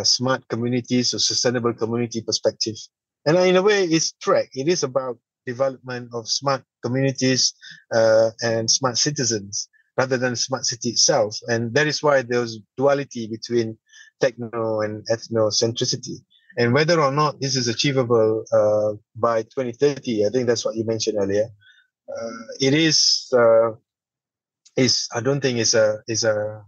smart 0.03 0.47
communities 0.47 1.13
or 1.13 1.19
sustainable 1.19 1.73
community 1.73 2.21
perspective. 2.21 2.75
And 3.25 3.37
in 3.37 3.55
a 3.55 3.61
way, 3.61 3.83
it's 3.83 4.13
track. 4.13 4.49
It 4.53 4.67
is 4.67 4.83
about 4.83 5.17
development 5.45 6.09
of 6.13 6.29
smart 6.29 6.63
communities 6.83 7.53
uh, 7.93 8.29
and 8.41 8.69
smart 8.69 8.97
citizens 8.97 9.67
rather 9.97 10.17
than 10.17 10.35
smart 10.35 10.65
city 10.65 10.89
itself. 10.89 11.37
And 11.47 11.73
that 11.73 11.87
is 11.87 12.01
why 12.01 12.21
there's 12.21 12.59
duality 12.77 13.27
between 13.27 13.77
techno 14.21 14.81
and 14.81 15.05
ethnocentricity. 15.07 16.17
And 16.57 16.73
whether 16.73 17.01
or 17.01 17.11
not 17.11 17.39
this 17.39 17.55
is 17.55 17.67
achievable 17.67 18.43
uh, 18.53 18.93
by 19.15 19.43
2030, 19.43 20.25
I 20.25 20.29
think 20.29 20.47
that's 20.47 20.65
what 20.65 20.75
you 20.75 20.83
mentioned 20.85 21.17
earlier. 21.19 21.47
Uh, 22.09 22.43
it 22.59 22.73
is 22.73 23.31
uh, 23.33 23.71
is 24.75 25.07
I 25.13 25.21
don't 25.21 25.41
think 25.41 25.59
is 25.59 25.75
a 25.75 25.99
is 26.07 26.23
a 26.23 26.63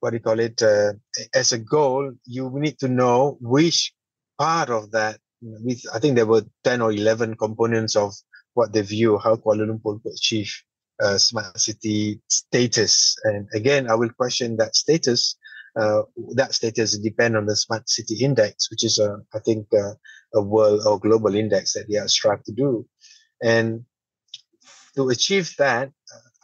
what 0.00 0.10
do 0.10 0.16
you 0.16 0.22
call 0.22 0.38
it 0.40 0.60
uh, 0.62 0.92
as 1.34 1.52
a 1.52 1.58
goal. 1.58 2.12
You 2.26 2.50
need 2.54 2.78
to 2.80 2.88
know 2.88 3.38
which 3.40 3.94
part 4.38 4.68
of 4.68 4.90
that. 4.90 5.18
With 5.40 5.80
I 5.94 5.98
think 5.98 6.16
there 6.16 6.26
were 6.26 6.42
10 6.64 6.82
or 6.82 6.92
11 6.92 7.36
components 7.36 7.96
of 7.96 8.12
what 8.54 8.72
they 8.72 8.82
view 8.82 9.18
how 9.18 9.36
Kuala 9.36 9.66
Lumpur 9.66 10.02
could 10.02 10.12
achieve 10.12 10.52
uh, 11.02 11.18
smart 11.18 11.58
city 11.58 12.20
status. 12.28 13.16
And 13.24 13.48
again, 13.54 13.90
I 13.90 13.94
will 13.94 14.10
question 14.10 14.56
that 14.58 14.76
status. 14.76 15.36
Uh, 15.76 16.02
that 16.34 16.54
status 16.54 16.96
depend 16.98 17.36
on 17.36 17.46
the 17.46 17.56
smart 17.56 17.88
city 17.88 18.24
index, 18.24 18.70
which 18.70 18.84
is, 18.84 18.98
a, 18.98 19.18
I 19.34 19.40
think, 19.40 19.66
uh, 19.72 19.94
a 20.34 20.42
world 20.42 20.82
or 20.86 21.00
global 21.00 21.34
index 21.34 21.72
that 21.72 21.86
they 21.88 21.98
are 21.98 22.08
strived 22.08 22.44
to 22.46 22.52
do. 22.52 22.86
And 23.42 23.84
to 24.96 25.08
achieve 25.08 25.54
that, 25.58 25.90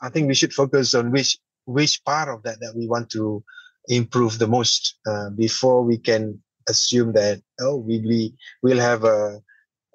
I 0.02 0.08
think 0.08 0.28
we 0.28 0.34
should 0.34 0.52
focus 0.52 0.94
on 0.94 1.10
which 1.10 1.38
which 1.66 2.02
part 2.04 2.28
of 2.28 2.42
that 2.42 2.58
that 2.60 2.74
we 2.74 2.88
want 2.88 3.10
to 3.10 3.44
improve 3.88 4.38
the 4.38 4.46
most 4.46 4.98
uh, 5.06 5.30
before 5.30 5.82
we 5.84 5.98
can 5.98 6.42
assume 6.68 7.12
that 7.12 7.42
oh 7.60 7.76
we 7.76 8.00
we 8.00 8.34
will 8.62 8.78
have 8.78 9.04
a 9.04 9.40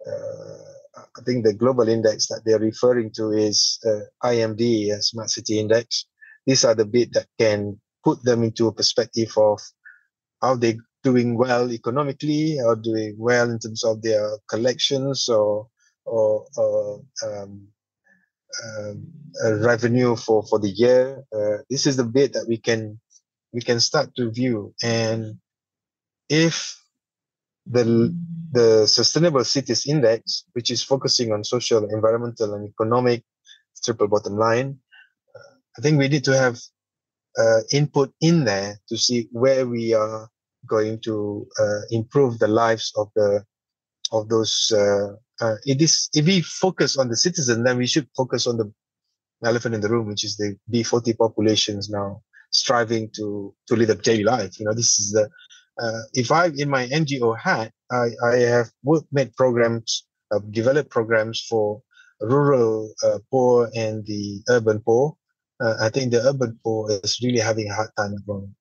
uh, 0.07 0.75
I 1.17 1.21
think 1.25 1.43
the 1.43 1.53
global 1.53 1.87
index 1.87 2.27
that 2.27 2.41
they're 2.45 2.59
referring 2.59 3.11
to 3.11 3.31
is 3.31 3.79
uh, 3.85 4.27
IMD, 4.27 4.91
uh, 4.91 5.01
Smart 5.01 5.29
City 5.29 5.59
Index. 5.59 6.05
These 6.45 6.63
are 6.65 6.75
the 6.75 6.85
bit 6.85 7.13
that 7.13 7.27
can 7.39 7.79
put 8.05 8.23
them 8.23 8.43
into 8.43 8.67
a 8.67 8.73
perspective 8.73 9.33
of 9.35 9.59
how 10.41 10.55
they're 10.55 10.77
doing 11.03 11.37
well 11.37 11.71
economically 11.71 12.57
or 12.63 12.75
doing 12.75 13.15
well 13.17 13.49
in 13.49 13.59
terms 13.59 13.83
of 13.83 14.01
their 14.01 14.29
collections 14.47 15.27
or 15.27 15.67
or, 16.05 16.45
or 16.55 17.01
um, 17.25 17.67
um, 18.63 19.07
revenue 19.69 20.15
for 20.15 20.45
for 20.45 20.59
the 20.59 20.69
year. 20.69 21.23
Uh, 21.35 21.57
this 21.69 21.87
is 21.87 21.97
the 21.97 22.03
bit 22.03 22.33
that 22.33 22.45
we 22.47 22.57
can 22.57 22.99
we 23.51 23.61
can 23.61 23.79
start 23.79 24.15
to 24.15 24.31
view 24.31 24.73
and 24.83 25.37
if 26.29 26.79
the 27.65 28.15
the 28.51 28.87
Sustainable 28.87 29.43
Cities 29.43 29.85
Index, 29.87 30.45
which 30.53 30.71
is 30.71 30.83
focusing 30.83 31.33
on 31.33 31.43
social, 31.43 31.83
environmental, 31.89 32.53
and 32.53 32.69
economic 32.69 33.23
triple 33.83 34.07
bottom 34.07 34.37
line, 34.37 34.79
uh, 35.35 35.55
I 35.77 35.81
think 35.81 35.99
we 35.99 36.07
need 36.07 36.23
to 36.25 36.37
have 36.37 36.57
uh, 37.37 37.61
input 37.71 38.13
in 38.21 38.45
there 38.45 38.79
to 38.89 38.97
see 38.97 39.27
where 39.31 39.67
we 39.67 39.93
are 39.93 40.29
going 40.67 40.99
to 41.01 41.47
uh, 41.59 41.81
improve 41.91 42.39
the 42.39 42.47
lives 42.47 42.91
of 42.97 43.09
the 43.15 43.43
of 44.11 44.29
those. 44.29 44.71
Uh, 44.73 45.13
uh, 45.41 45.55
it 45.65 45.81
is 45.81 46.09
if 46.13 46.25
we 46.25 46.41
focus 46.41 46.97
on 46.97 47.09
the 47.09 47.17
citizen, 47.17 47.63
then 47.63 47.77
we 47.77 47.87
should 47.87 48.07
focus 48.15 48.47
on 48.47 48.57
the 48.57 48.71
elephant 49.43 49.75
in 49.75 49.81
the 49.81 49.89
room, 49.89 50.07
which 50.07 50.23
is 50.23 50.37
the 50.37 50.55
B40 50.71 51.17
populations 51.17 51.89
now 51.89 52.21
striving 52.51 53.09
to 53.15 53.53
to 53.67 53.75
lead 53.75 53.89
a 53.89 53.95
daily 53.95 54.23
life. 54.23 54.59
You 54.59 54.65
know, 54.65 54.73
this 54.73 54.99
is 54.99 55.11
the 55.11 55.29
uh, 55.81 56.01
if 56.13 56.31
I 56.31 56.51
in 56.57 56.69
my 56.69 56.87
NGO 56.87 57.37
hat, 57.37 57.71
I, 57.91 58.09
I 58.23 58.35
have 58.37 58.69
worked, 58.83 59.07
made 59.11 59.35
programs, 59.35 60.05
uh, 60.31 60.39
developed 60.51 60.89
programs 60.89 61.45
for 61.49 61.81
rural 62.21 62.93
poor 63.29 63.69
and 63.75 64.05
the 64.05 64.41
urban 64.49 64.79
poor. 64.79 65.17
Uh, 65.59 65.75
I 65.79 65.89
think 65.89 66.11
the 66.11 66.21
urban 66.21 66.59
poor 66.63 66.91
is 66.91 67.19
really 67.23 67.39
having 67.39 67.69
a 67.69 67.73
hard 67.73 67.89
time 67.97 68.13
at 68.13 68.25
the 68.25 68.33
moment 68.33 68.55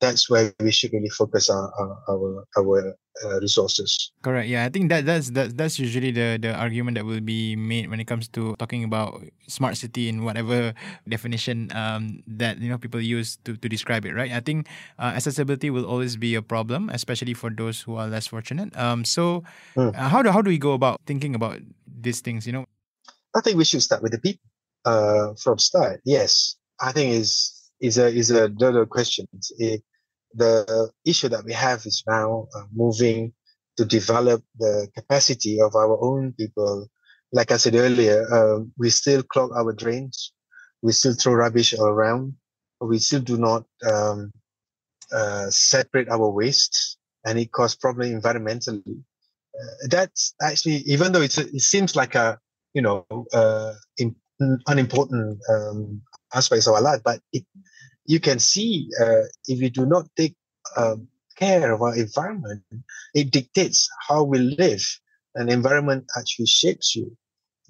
that's 0.00 0.28
where 0.32 0.52
we 0.58 0.72
should 0.72 0.92
really 0.92 1.12
focus 1.12 1.52
our 1.52 1.68
our 2.08 2.44
our 2.56 2.96
uh, 3.22 3.36
resources. 3.38 4.10
Correct. 4.24 4.48
Yeah, 4.48 4.64
I 4.64 4.72
think 4.72 4.88
that 4.88 5.04
that's 5.04 5.30
that's 5.30 5.52
that's 5.52 5.78
usually 5.78 6.10
the 6.10 6.40
the 6.40 6.56
argument 6.56 6.96
that 6.96 7.04
will 7.04 7.20
be 7.20 7.54
made 7.54 7.92
when 7.92 8.00
it 8.00 8.08
comes 8.08 8.26
to 8.34 8.56
talking 8.56 8.82
about 8.82 9.20
smart 9.46 9.76
city 9.76 10.08
in 10.08 10.24
whatever 10.24 10.72
definition 11.06 11.68
um, 11.76 12.24
that 12.26 12.58
you 12.58 12.72
know 12.72 12.80
people 12.80 12.98
use 12.98 13.36
to 13.44 13.54
to 13.60 13.68
describe 13.68 14.08
it. 14.08 14.16
Right. 14.16 14.32
I 14.32 14.40
think 14.40 14.66
uh, 14.98 15.12
accessibility 15.14 15.68
will 15.68 15.84
always 15.84 16.16
be 16.16 16.34
a 16.34 16.42
problem, 16.42 16.88
especially 16.88 17.36
for 17.36 17.52
those 17.52 17.84
who 17.84 17.94
are 18.00 18.08
less 18.08 18.26
fortunate. 18.26 18.72
Um. 18.74 19.04
So, 19.04 19.44
hmm. 19.76 19.92
uh, 19.92 20.08
how 20.08 20.24
do 20.24 20.32
how 20.32 20.40
do 20.40 20.48
we 20.48 20.58
go 20.58 20.72
about 20.72 21.04
thinking 21.04 21.36
about 21.36 21.60
these 21.84 22.24
things? 22.24 22.48
You 22.48 22.56
know, 22.56 22.64
I 23.36 23.44
think 23.44 23.60
we 23.60 23.68
should 23.68 23.84
start 23.84 24.02
with 24.02 24.16
the 24.16 24.20
people. 24.20 24.42
Uh, 24.84 25.34
from 25.34 25.58
start, 25.58 26.00
yes. 26.04 26.56
I 26.80 26.92
think 26.92 27.12
is 27.14 27.70
is 27.80 27.98
a 27.98 28.08
is 28.08 28.30
a 28.30 28.48
the 28.48 28.86
question. 28.88 29.26
It, 29.58 29.82
the 30.34 30.90
issue 31.04 31.28
that 31.28 31.44
we 31.44 31.52
have 31.52 31.84
is 31.86 32.02
now 32.06 32.46
uh, 32.54 32.62
moving 32.72 33.32
to 33.76 33.84
develop 33.84 34.42
the 34.58 34.88
capacity 34.94 35.60
of 35.60 35.74
our 35.74 35.98
own 36.02 36.32
people. 36.32 36.88
Like 37.32 37.52
I 37.52 37.56
said 37.58 37.74
earlier, 37.74 38.26
uh, 38.32 38.60
we 38.78 38.90
still 38.90 39.22
clog 39.22 39.50
our 39.54 39.72
drains. 39.72 40.32
We 40.82 40.92
still 40.92 41.14
throw 41.14 41.34
rubbish 41.34 41.74
around. 41.74 42.34
We 42.80 42.98
still 42.98 43.20
do 43.20 43.36
not 43.36 43.64
um, 43.90 44.32
uh, 45.12 45.50
separate 45.50 46.08
our 46.08 46.30
waste, 46.30 46.96
and 47.24 47.38
it 47.38 47.52
causes 47.52 47.76
problem 47.76 48.20
environmentally. 48.20 49.02
Uh, 49.54 49.86
that's 49.90 50.34
actually, 50.40 50.76
even 50.86 51.12
though 51.12 51.22
it 51.22 51.32
seems 51.32 51.94
like 51.94 52.14
a 52.14 52.38
you 52.72 52.82
know 52.82 53.04
uh, 53.32 53.74
in, 53.98 54.14
unimportant 54.66 55.38
um, 55.48 56.00
aspects 56.34 56.66
of 56.66 56.74
our 56.74 56.82
life, 56.82 57.00
but 57.04 57.20
it 57.32 57.44
you 58.06 58.18
can 58.18 58.38
see 58.38 58.88
uh, 59.00 59.22
if 59.46 59.60
we 59.60 59.70
do 59.70 59.86
not 59.86 60.06
take 60.16 60.34
um, 60.76 61.06
care 61.36 61.72
of 61.72 61.80
our 61.80 61.96
environment, 61.96 62.62
it 63.14 63.30
dictates 63.30 63.88
how 64.08 64.24
we 64.24 64.38
live. 64.38 64.82
An 65.36 65.48
environment 65.48 66.04
actually 66.18 66.46
shapes 66.46 66.96
you. 66.96 67.16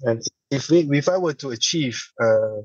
And 0.01 0.21
if 0.49 0.69
we, 0.69 0.89
if 0.97 1.07
I 1.07 1.17
were 1.17 1.35
to 1.35 1.51
achieve 1.51 2.01
uh, 2.19 2.61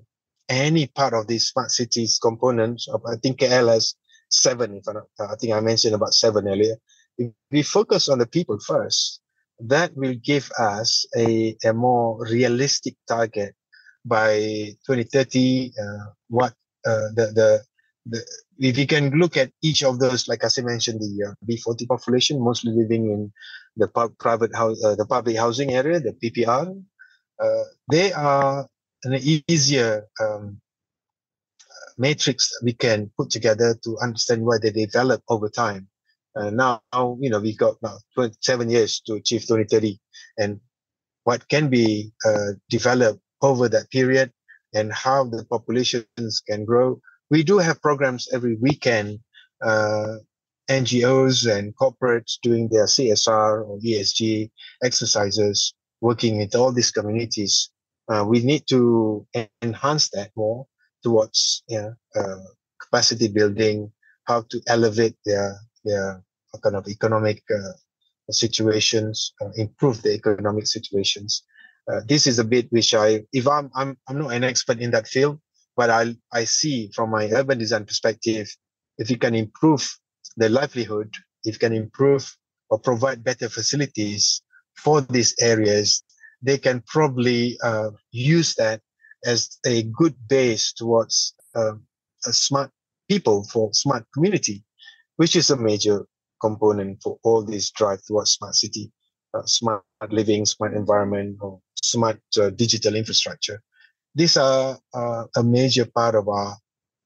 any 0.48 0.86
part 0.86 1.12
of 1.12 1.26
these 1.26 1.48
smart 1.48 1.70
cities 1.70 2.18
components, 2.20 2.88
I 3.06 3.16
think 3.22 3.40
KL 3.40 3.72
has 3.72 3.94
seven. 4.30 4.76
If 4.76 4.88
I, 4.88 4.92
not, 4.94 5.04
I 5.20 5.36
think 5.36 5.52
I 5.52 5.60
mentioned 5.60 5.94
about 5.94 6.14
seven 6.14 6.48
earlier. 6.48 6.76
If 7.18 7.32
we 7.50 7.62
focus 7.62 8.08
on 8.08 8.18
the 8.18 8.26
people 8.26 8.58
first, 8.58 9.20
that 9.60 9.94
will 9.96 10.14
give 10.14 10.50
us 10.58 11.06
a, 11.16 11.56
a 11.64 11.72
more 11.72 12.24
realistic 12.24 12.94
target 13.06 13.54
by 14.06 14.38
2030. 14.86 15.72
Uh, 15.78 16.10
what 16.28 16.52
uh, 16.86 17.10
the, 17.14 17.26
the 17.34 17.62
the 18.06 18.24
if 18.58 18.78
you 18.78 18.86
can 18.86 19.10
look 19.10 19.36
at 19.36 19.50
each 19.62 19.82
of 19.82 19.98
those, 19.98 20.28
like 20.28 20.44
I 20.44 20.48
said, 20.48 20.64
mentioned 20.64 21.00
the 21.00 21.28
uh, 21.28 21.34
B40 21.48 21.88
population, 21.88 22.42
mostly 22.42 22.72
living 22.72 23.10
in 23.10 23.32
the 23.76 23.88
private 24.18 24.54
house, 24.54 24.82
uh, 24.84 24.94
the 24.94 25.04
public 25.04 25.36
housing 25.36 25.72
area, 25.72 26.00
the 26.00 26.12
PPR, 26.12 26.82
uh, 27.42 27.64
they 27.90 28.12
are 28.12 28.66
an 29.04 29.14
easier 29.48 30.06
um, 30.20 30.60
matrix 31.98 32.52
we 32.62 32.72
can 32.72 33.10
put 33.18 33.30
together 33.30 33.76
to 33.84 33.98
understand 34.00 34.42
why 34.42 34.56
they 34.58 34.70
develop 34.70 35.22
over 35.28 35.48
time. 35.48 35.88
Now, 36.38 36.82
you 36.92 37.30
know, 37.30 37.40
we've 37.40 37.56
got 37.56 37.76
now 37.82 37.96
27 38.14 38.68
years 38.68 39.00
to 39.06 39.14
achieve 39.14 39.42
2030 39.42 39.98
and 40.36 40.60
what 41.24 41.48
can 41.48 41.68
be 41.68 42.12
uh, 42.24 42.52
developed 42.68 43.20
over 43.46 43.68
that 43.68 43.90
period 43.90 44.32
and 44.74 44.92
how 44.92 45.24
the 45.24 45.44
populations 45.44 46.42
can 46.48 46.64
grow. 46.64 47.00
We 47.30 47.42
do 47.42 47.58
have 47.58 47.80
programs 47.82 48.28
every 48.32 48.56
weekend, 48.56 49.20
uh, 49.62 50.16
NGOs 50.68 51.50
and 51.50 51.74
corporates 51.76 52.38
doing 52.42 52.68
their 52.70 52.86
CSR 52.86 53.66
or 53.66 53.78
ESG 53.78 54.50
exercises, 54.82 55.74
working 56.00 56.38
with 56.38 56.54
all 56.54 56.72
these 56.72 56.90
communities. 56.90 57.70
Uh, 58.08 58.24
we 58.28 58.42
need 58.42 58.66
to 58.68 59.26
enhance 59.62 60.10
that 60.10 60.30
more 60.36 60.66
towards 61.02 61.62
yeah, 61.68 61.90
uh, 62.14 62.38
capacity 62.80 63.28
building, 63.28 63.90
how 64.24 64.42
to 64.50 64.60
elevate 64.66 65.16
their 65.24 65.56
their 65.84 66.22
kind 66.62 66.76
of 66.76 66.88
economic 66.88 67.42
uh, 67.50 67.72
situations, 68.30 69.32
uh, 69.40 69.50
improve 69.56 70.02
the 70.02 70.12
economic 70.12 70.66
situations. 70.66 71.42
Uh, 71.90 72.00
this 72.06 72.26
is 72.26 72.38
a 72.38 72.44
bit 72.44 72.66
which 72.70 72.94
I, 72.94 73.22
if 73.32 73.46
I'm, 73.46 73.70
I'm, 73.74 73.96
I'm 74.08 74.18
not 74.18 74.32
an 74.32 74.44
expert 74.44 74.80
in 74.80 74.90
that 74.90 75.06
field, 75.06 75.38
but 75.76 75.90
I, 75.90 76.16
I 76.32 76.44
see 76.44 76.90
from 76.94 77.10
my 77.10 77.28
urban 77.30 77.58
design 77.58 77.84
perspective, 77.84 78.48
if 78.98 79.10
you 79.10 79.18
can 79.18 79.34
improve 79.34 79.88
the 80.36 80.48
livelihood, 80.48 81.12
if 81.44 81.54
you 81.54 81.58
can 81.58 81.72
improve 81.72 82.34
or 82.70 82.78
provide 82.78 83.22
better 83.22 83.48
facilities 83.48 84.42
for 84.76 85.00
these 85.00 85.34
areas, 85.40 86.02
they 86.42 86.58
can 86.58 86.82
probably 86.86 87.56
uh, 87.62 87.90
use 88.10 88.54
that 88.56 88.80
as 89.24 89.58
a 89.64 89.84
good 89.84 90.14
base 90.28 90.72
towards 90.72 91.34
uh, 91.54 91.72
a 92.26 92.32
smart 92.32 92.70
people 93.08 93.44
for 93.52 93.72
smart 93.72 94.04
community, 94.12 94.64
which 95.16 95.36
is 95.36 95.50
a 95.50 95.56
major 95.56 96.06
component 96.40 97.02
for 97.02 97.18
all 97.22 97.42
this 97.42 97.70
drive 97.70 98.00
towards 98.06 98.32
smart 98.32 98.54
city, 98.54 98.90
smart 99.44 99.82
living, 100.10 100.46
smart 100.46 100.74
environment, 100.74 101.38
or 101.40 101.60
smart 101.82 102.20
uh, 102.40 102.50
digital 102.50 102.94
infrastructure. 102.94 103.62
These 104.14 104.36
are 104.36 104.78
uh, 104.94 105.24
a 105.36 105.42
major 105.42 105.84
part 105.86 106.14
of 106.14 106.28
our 106.28 106.56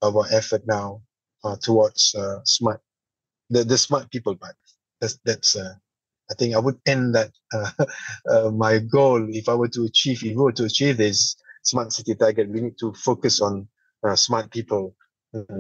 of 0.03 0.17
our 0.17 0.27
effort 0.31 0.63
now 0.67 1.03
uh, 1.45 1.57
towards 1.61 2.15
uh, 2.15 2.41
smart 2.45 2.81
the, 3.51 3.65
the 3.65 3.79
smart 3.79 4.11
people 4.11 4.37
part. 4.37 4.57
That's 5.01 5.19
that's 5.25 5.57
uh, 5.57 5.75
I 6.31 6.35
think 6.35 6.55
I 6.55 6.59
would 6.59 6.79
end 6.87 7.15
that 7.15 7.33
my 8.53 8.79
goal 8.79 9.27
if 9.31 9.49
I 9.49 9.55
were 9.55 9.69
to 9.69 9.85
achieve 9.85 10.23
if 10.25 10.37
we 10.37 10.43
were 10.43 10.53
to 10.53 10.65
achieve 10.65 10.97
this 10.97 11.37
smart 11.63 11.93
city 11.93 12.15
target, 12.15 12.49
we 12.49 12.61
need 12.61 12.79
to 12.79 12.93
focus 12.95 13.41
on 13.41 13.69
smart 14.15 14.51
people 14.51 14.95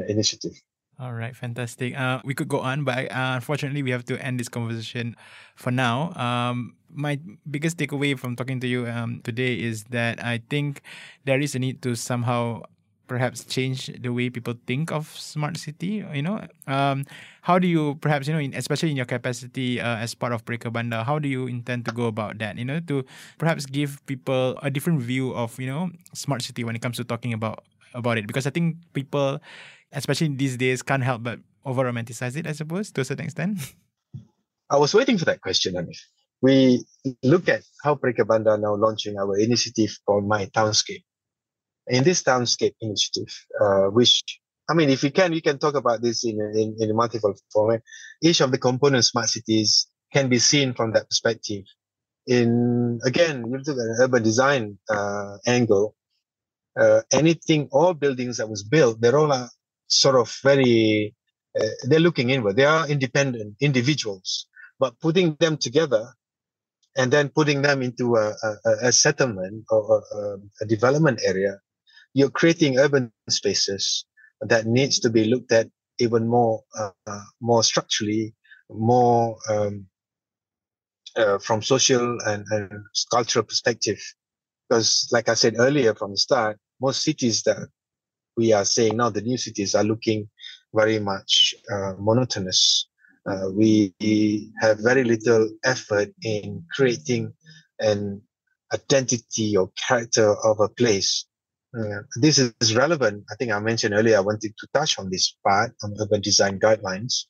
initiative. 0.08 0.54
All 1.00 1.14
right, 1.14 1.34
fantastic. 1.34 1.96
Uh, 1.96 2.20
we 2.28 2.34
could 2.34 2.48
go 2.48 2.60
on, 2.60 2.84
but 2.84 3.08
uh, 3.08 3.32
unfortunately, 3.40 3.82
we 3.82 3.90
have 3.90 4.04
to 4.04 4.20
end 4.20 4.38
this 4.38 4.50
conversation 4.52 5.16
for 5.56 5.70
now. 5.70 6.12
Um, 6.12 6.76
my 6.92 7.18
biggest 7.50 7.78
takeaway 7.78 8.18
from 8.18 8.36
talking 8.36 8.60
to 8.60 8.68
you 8.68 8.86
um, 8.86 9.22
today 9.24 9.56
is 9.56 9.84
that 9.96 10.22
I 10.22 10.42
think 10.50 10.82
there 11.24 11.40
is 11.40 11.54
a 11.54 11.58
need 11.58 11.80
to 11.88 11.96
somehow 11.96 12.68
perhaps 13.08 13.48
change 13.48 13.88
the 13.98 14.12
way 14.12 14.28
people 14.28 14.54
think 14.68 14.92
of 14.92 15.08
smart 15.18 15.56
city 15.56 15.98
you 16.14 16.22
know 16.22 16.38
um, 16.68 17.02
how 17.42 17.58
do 17.58 17.66
you 17.66 17.98
perhaps 18.00 18.28
you 18.28 18.32
know 18.32 18.38
in, 18.38 18.54
especially 18.54 18.88
in 18.88 18.94
your 18.94 19.04
capacity 19.04 19.80
uh, 19.80 19.96
as 19.96 20.14
part 20.14 20.32
of 20.32 20.44
Preka 20.44 20.70
Bandar 20.72 21.02
how 21.02 21.18
do 21.18 21.26
you 21.26 21.48
intend 21.48 21.84
to 21.86 21.90
go 21.90 22.06
about 22.06 22.38
that 22.38 22.56
you 22.56 22.64
know 22.64 22.78
to 22.86 23.04
perhaps 23.36 23.66
give 23.66 23.98
people 24.06 24.54
a 24.62 24.70
different 24.70 25.02
view 25.02 25.34
of 25.34 25.58
you 25.58 25.66
know 25.66 25.90
smart 26.14 26.42
city 26.42 26.62
when 26.62 26.76
it 26.76 26.82
comes 26.82 26.98
to 26.98 27.02
talking 27.02 27.32
about 27.32 27.64
about 27.94 28.16
it 28.16 28.28
because 28.28 28.46
i 28.46 28.50
think 28.50 28.76
people 28.92 29.42
especially 29.92 30.28
these 30.36 30.56
days, 30.56 30.82
can't 30.82 31.02
help 31.02 31.22
but 31.22 31.40
over 31.64 31.84
romanticize 31.84 32.36
it, 32.36 32.46
I 32.46 32.52
suppose, 32.52 32.90
to 32.92 33.00
a 33.00 33.04
certain 33.04 33.24
extent? 33.26 33.58
I 34.70 34.76
was 34.76 34.94
waiting 34.94 35.18
for 35.18 35.24
that 35.24 35.40
question. 35.40 35.74
We 36.42 36.84
look 37.22 37.48
at 37.48 37.62
how 37.82 37.96
Bandar 37.96 38.56
now 38.58 38.74
launching 38.76 39.18
our 39.18 39.36
initiative 39.36 39.90
called 40.06 40.26
My 40.26 40.46
Townscape. 40.46 41.02
In 41.88 42.04
this 42.04 42.22
Townscape 42.22 42.74
initiative, 42.80 43.34
uh, 43.60 43.86
which 43.86 44.22
I 44.70 44.74
mean, 44.74 44.88
if 44.88 45.02
we 45.02 45.10
can, 45.10 45.32
we 45.32 45.40
can 45.40 45.58
talk 45.58 45.74
about 45.74 46.00
this 46.00 46.24
in, 46.24 46.40
in, 46.54 46.76
in 46.78 46.94
multiple 46.94 47.34
format. 47.52 47.82
Each 48.22 48.40
of 48.40 48.52
the 48.52 48.58
component 48.58 49.04
smart 49.04 49.28
cities 49.28 49.88
can 50.12 50.28
be 50.28 50.38
seen 50.38 50.74
from 50.74 50.92
that 50.92 51.08
perspective. 51.08 51.64
In 52.28 53.00
again, 53.04 53.44
you 53.46 53.58
look 53.58 53.66
at 53.66 53.74
an 53.74 53.96
urban 54.00 54.22
design 54.22 54.78
uh, 54.88 55.38
angle. 55.46 55.96
Uh, 56.78 57.00
anything, 57.12 57.68
all 57.72 57.94
buildings 57.94 58.36
that 58.36 58.48
was 58.48 58.62
built, 58.62 59.00
they're 59.00 59.18
all 59.18 59.32
sort 59.90 60.16
of 60.16 60.34
very 60.42 61.14
uh, 61.58 61.66
they're 61.84 62.00
looking 62.00 62.30
inward. 62.30 62.56
They 62.56 62.64
are 62.64 62.88
independent 62.88 63.56
individuals. 63.60 64.46
But 64.78 64.98
putting 65.00 65.36
them 65.40 65.56
together 65.58 66.14
and 66.96 67.12
then 67.12 67.28
putting 67.28 67.62
them 67.62 67.82
into 67.82 68.16
a, 68.16 68.34
a, 68.42 68.88
a 68.88 68.92
settlement 68.92 69.64
or 69.70 70.02
a, 70.12 70.36
a, 70.62 70.66
development 70.66 71.20
area 71.24 71.58
you're 72.14 72.30
creating 72.30 72.78
urban 72.78 73.12
spaces 73.28 74.04
that 74.40 74.66
needs 74.66 74.98
to 75.00 75.10
be 75.10 75.24
looked 75.24 75.52
at 75.52 75.68
even 75.98 76.26
more 76.26 76.62
uh, 76.78 77.20
more 77.40 77.62
structurally 77.62 78.34
more 78.68 79.36
um, 79.48 79.86
uh, 81.16 81.38
from 81.38 81.62
social 81.62 82.18
and, 82.26 82.44
and 82.50 82.70
cultural 83.10 83.44
perspective. 83.44 84.00
Because 84.68 85.08
like 85.12 85.28
i 85.28 85.34
said 85.34 85.54
earlier 85.58 85.94
from 85.94 86.12
the 86.12 86.16
start 86.16 86.58
most 86.80 87.02
cities 87.02 87.42
that 87.42 87.68
we 88.40 88.54
are 88.54 88.64
saying 88.64 88.96
now 88.96 89.10
the 89.10 89.20
new 89.20 89.36
cities 89.36 89.74
are 89.74 89.84
looking 89.84 90.28
very 90.74 90.98
much 90.98 91.54
uh, 91.72 91.92
monotonous. 91.98 92.88
Uh, 93.28 93.46
we 93.52 93.92
have 94.62 94.78
very 94.78 95.04
little 95.04 95.44
effort 95.64 96.08
in 96.22 96.64
creating 96.74 97.32
an 97.80 98.22
identity 98.72 99.56
or 99.58 99.70
character 99.76 100.28
of 100.42 100.58
a 100.60 100.70
place. 100.80 101.26
Uh, 101.78 102.00
this 102.16 102.38
is 102.38 102.74
relevant. 102.74 103.24
I 103.30 103.34
think 103.36 103.52
I 103.52 103.60
mentioned 103.60 103.94
earlier, 103.94 104.16
I 104.16 104.28
wanted 104.30 104.52
to 104.58 104.66
touch 104.72 104.98
on 104.98 105.10
this 105.10 105.36
part 105.46 105.72
on 105.82 105.94
urban 106.00 106.22
design 106.22 106.58
guidelines. 106.58 107.26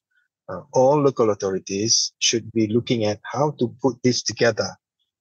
Uh, 0.48 0.62
all 0.72 1.02
local 1.02 1.30
authorities 1.30 2.12
should 2.20 2.50
be 2.52 2.68
looking 2.68 3.04
at 3.04 3.18
how 3.24 3.50
to 3.58 3.74
put 3.82 3.96
this 4.04 4.22
together 4.22 4.70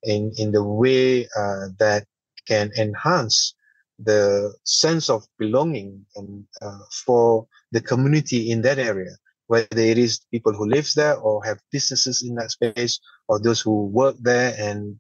in, 0.04 0.32
in 0.38 0.52
the 0.52 0.64
way 0.64 1.28
uh, 1.36 1.66
that 1.80 2.06
can 2.48 2.72
enhance 2.78 3.56
the 4.04 4.54
sense 4.64 5.10
of 5.10 5.26
belonging 5.38 6.06
and 6.16 6.46
uh, 6.62 6.80
for 7.06 7.48
the 7.72 7.82
community 7.82 8.52
in 8.52 8.62
that 8.62 8.80
area, 8.80 9.12
whether 9.48 9.68
it 9.80 9.98
is 9.98 10.22
people 10.32 10.54
who 10.54 10.68
live 10.68 10.90
there 10.96 11.16
or 11.18 11.44
have 11.44 11.60
businesses 11.72 12.24
in 12.24 12.36
that 12.36 12.52
space, 12.52 13.00
or 13.28 13.40
those 13.40 13.60
who 13.60 13.86
work 13.88 14.16
there 14.20 14.56
and 14.58 15.00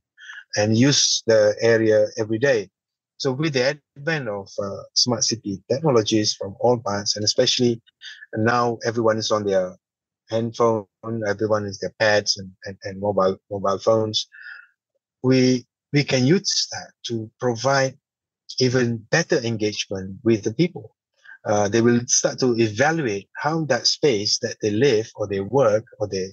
and 0.57 0.77
use 0.77 1.23
the 1.27 1.55
area 1.61 2.07
every 2.17 2.39
day. 2.39 2.69
So 3.17 3.33
with 3.33 3.53
the 3.53 3.77
advent 3.97 4.29
of 4.29 4.49
uh, 4.63 4.83
smart 4.93 5.23
city 5.23 5.61
technologies 5.69 6.33
from 6.33 6.55
all 6.59 6.79
parts, 6.79 7.15
and 7.15 7.25
especially 7.25 7.81
now 8.35 8.77
everyone 8.85 9.17
is 9.17 9.29
on 9.29 9.45
their 9.45 9.75
handphone, 10.29 10.85
everyone 11.27 11.65
is 11.65 11.79
their 11.79 11.93
pads 11.99 12.37
and, 12.37 12.49
and, 12.65 12.77
and 12.83 12.99
mobile 12.99 13.37
mobile 13.51 13.79
phones, 13.79 14.27
we 15.21 15.65
we 15.91 16.03
can 16.03 16.25
use 16.25 16.67
that 16.71 16.91
to 17.07 17.29
provide 17.39 17.98
even 18.59 18.97
better 19.11 19.37
engagement 19.37 20.19
with 20.23 20.43
the 20.43 20.53
people. 20.53 20.95
Uh, 21.45 21.69
they 21.69 21.81
will 21.81 22.01
start 22.07 22.37
to 22.39 22.55
evaluate 22.59 23.29
how 23.37 23.63
that 23.65 23.87
space 23.87 24.39
that 24.39 24.57
they 24.61 24.71
live 24.71 25.09
or 25.15 25.27
they 25.27 25.39
work 25.39 25.85
or 25.99 26.07
they 26.07 26.27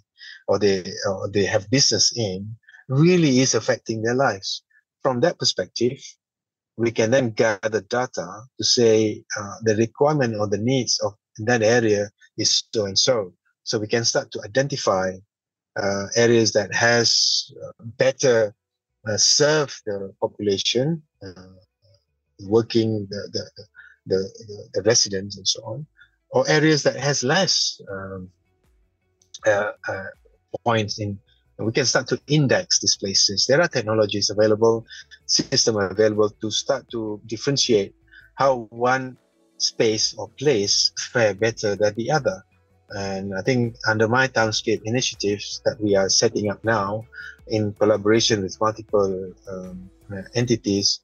or 0.48 0.59
they 0.59 0.85
or 1.09 1.31
they 1.31 1.44
have 1.44 1.70
business 1.70 2.12
in 2.16 2.57
really 2.88 3.40
is 3.40 3.55
affecting 3.55 4.02
their 4.02 4.14
lives. 4.14 4.62
From 5.02 5.20
that 5.20 5.38
perspective, 5.38 5.98
we 6.76 6.90
can 6.90 7.11
then 7.11 7.31
gather 7.31 7.81
data 7.81 8.26
to 8.59 8.64
say 8.64 9.22
uh, 9.38 9.55
the 9.62 9.76
requirement 9.76 10.37
or 10.38 10.46
the 10.48 10.59
needs 10.59 10.98
of 11.00 11.14
that 11.38 11.62
area 11.62 12.11
is 12.37 12.64
so 12.74 12.87
and 12.87 12.98
so. 12.98 13.33
So 13.62 13.79
we 13.79 13.87
can 13.87 14.05
start 14.05 14.31
to 14.33 14.42
identify 14.44 15.12
uh, 15.81 16.07
areas 16.16 16.52
that 16.52 16.74
has 16.74 17.50
uh, 17.62 17.85
better 17.98 18.55
uh, 19.09 19.16
serve 19.16 19.79
the 19.87 20.12
population, 20.20 21.02
uh, 21.22 21.57
working 22.40 23.07
the 23.11 23.29
the, 23.33 23.51
the 24.07 24.68
the, 24.75 24.83
residents 24.83 25.37
and 25.37 25.46
so 25.46 25.62
on, 25.64 25.87
or 26.31 26.49
areas 26.49 26.83
that 26.83 26.96
has 26.96 27.22
less 27.22 27.81
um, 27.90 28.31
uh, 29.46 29.72
uh, 29.88 30.05
points 30.64 30.99
in 30.99 31.18
we 31.59 31.72
can 31.72 31.87
start 31.87 32.07
to 32.09 32.20
index 32.27 32.81
these 32.81 32.96
places. 32.96 33.46
There 33.46 33.61
are 33.61 33.68
technologies 33.68 34.29
available, 34.29 34.85
system 35.25 35.77
available 35.77 36.29
to 36.29 36.51
start 36.51 36.90
to 36.90 37.20
differentiate 37.27 37.94
how 38.35 38.68
one 38.70 39.16
space 39.57 40.14
or 40.18 40.29
place 40.29 40.92
fare 41.12 41.35
better 41.35 41.75
than 41.75 41.94
the 41.94 42.11
other. 42.11 42.44
And 42.90 43.35
I 43.35 43.40
think 43.40 43.77
under 43.88 44.07
my 44.07 44.29
townscape 44.29 44.83
initiatives 44.85 45.62
that 45.64 45.81
we 45.81 45.96
are 45.96 46.09
setting 46.09 46.51
up 46.51 46.62
now, 46.62 47.05
in 47.49 47.72
collaboration 47.75 48.42
with 48.42 48.61
multiple 48.61 49.33
um, 49.49 49.90
entities, 50.35 51.01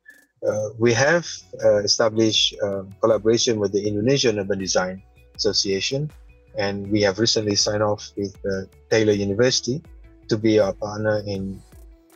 we 0.78 0.92
have 0.92 1.26
uh, 1.64 1.78
established 1.78 2.54
uh, 2.62 2.82
collaboration 3.00 3.58
with 3.58 3.72
the 3.72 3.86
Indonesian 3.86 4.38
Urban 4.38 4.58
Design 4.58 5.02
Association, 5.36 6.10
and 6.58 6.90
we 6.90 7.00
have 7.02 7.18
recently 7.18 7.54
signed 7.54 7.82
off 7.82 8.10
with 8.16 8.34
uh, 8.44 8.66
Taylor 8.90 9.12
University 9.12 9.82
to 10.28 10.36
be 10.36 10.58
our 10.58 10.72
partner 10.72 11.22
in 11.26 11.60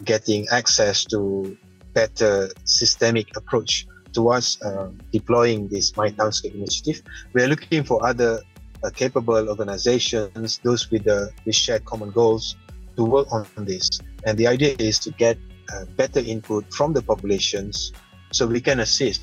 getting 0.04 0.46
access 0.48 1.04
to 1.04 1.56
better 1.94 2.50
systemic 2.64 3.34
approach 3.36 3.86
towards 4.12 4.60
uh, 4.62 4.90
deploying 5.12 5.68
this 5.68 5.96
My 5.96 6.10
Townscape 6.10 6.54
initiative. 6.54 7.02
We 7.32 7.42
are 7.42 7.48
looking 7.48 7.84
for 7.84 8.04
other 8.06 8.40
uh, 8.84 8.90
capable 8.90 9.48
organizations, 9.48 10.58
those 10.62 10.90
with 10.90 11.04
the 11.04 11.30
with 11.44 11.54
shared 11.54 11.84
common 11.84 12.10
goals, 12.10 12.56
to 12.96 13.04
work 13.04 13.28
on 13.32 13.46
this. 13.64 14.00
And 14.24 14.36
the 14.36 14.46
idea 14.46 14.74
is 14.78 14.98
to 15.00 15.10
get 15.12 15.38
uh, 15.72 15.84
better 15.96 16.20
input 16.20 16.72
from 16.72 16.92
the 16.92 17.02
populations, 17.02 17.92
so 18.32 18.46
we 18.46 18.60
can 18.60 18.80
assist 18.80 19.22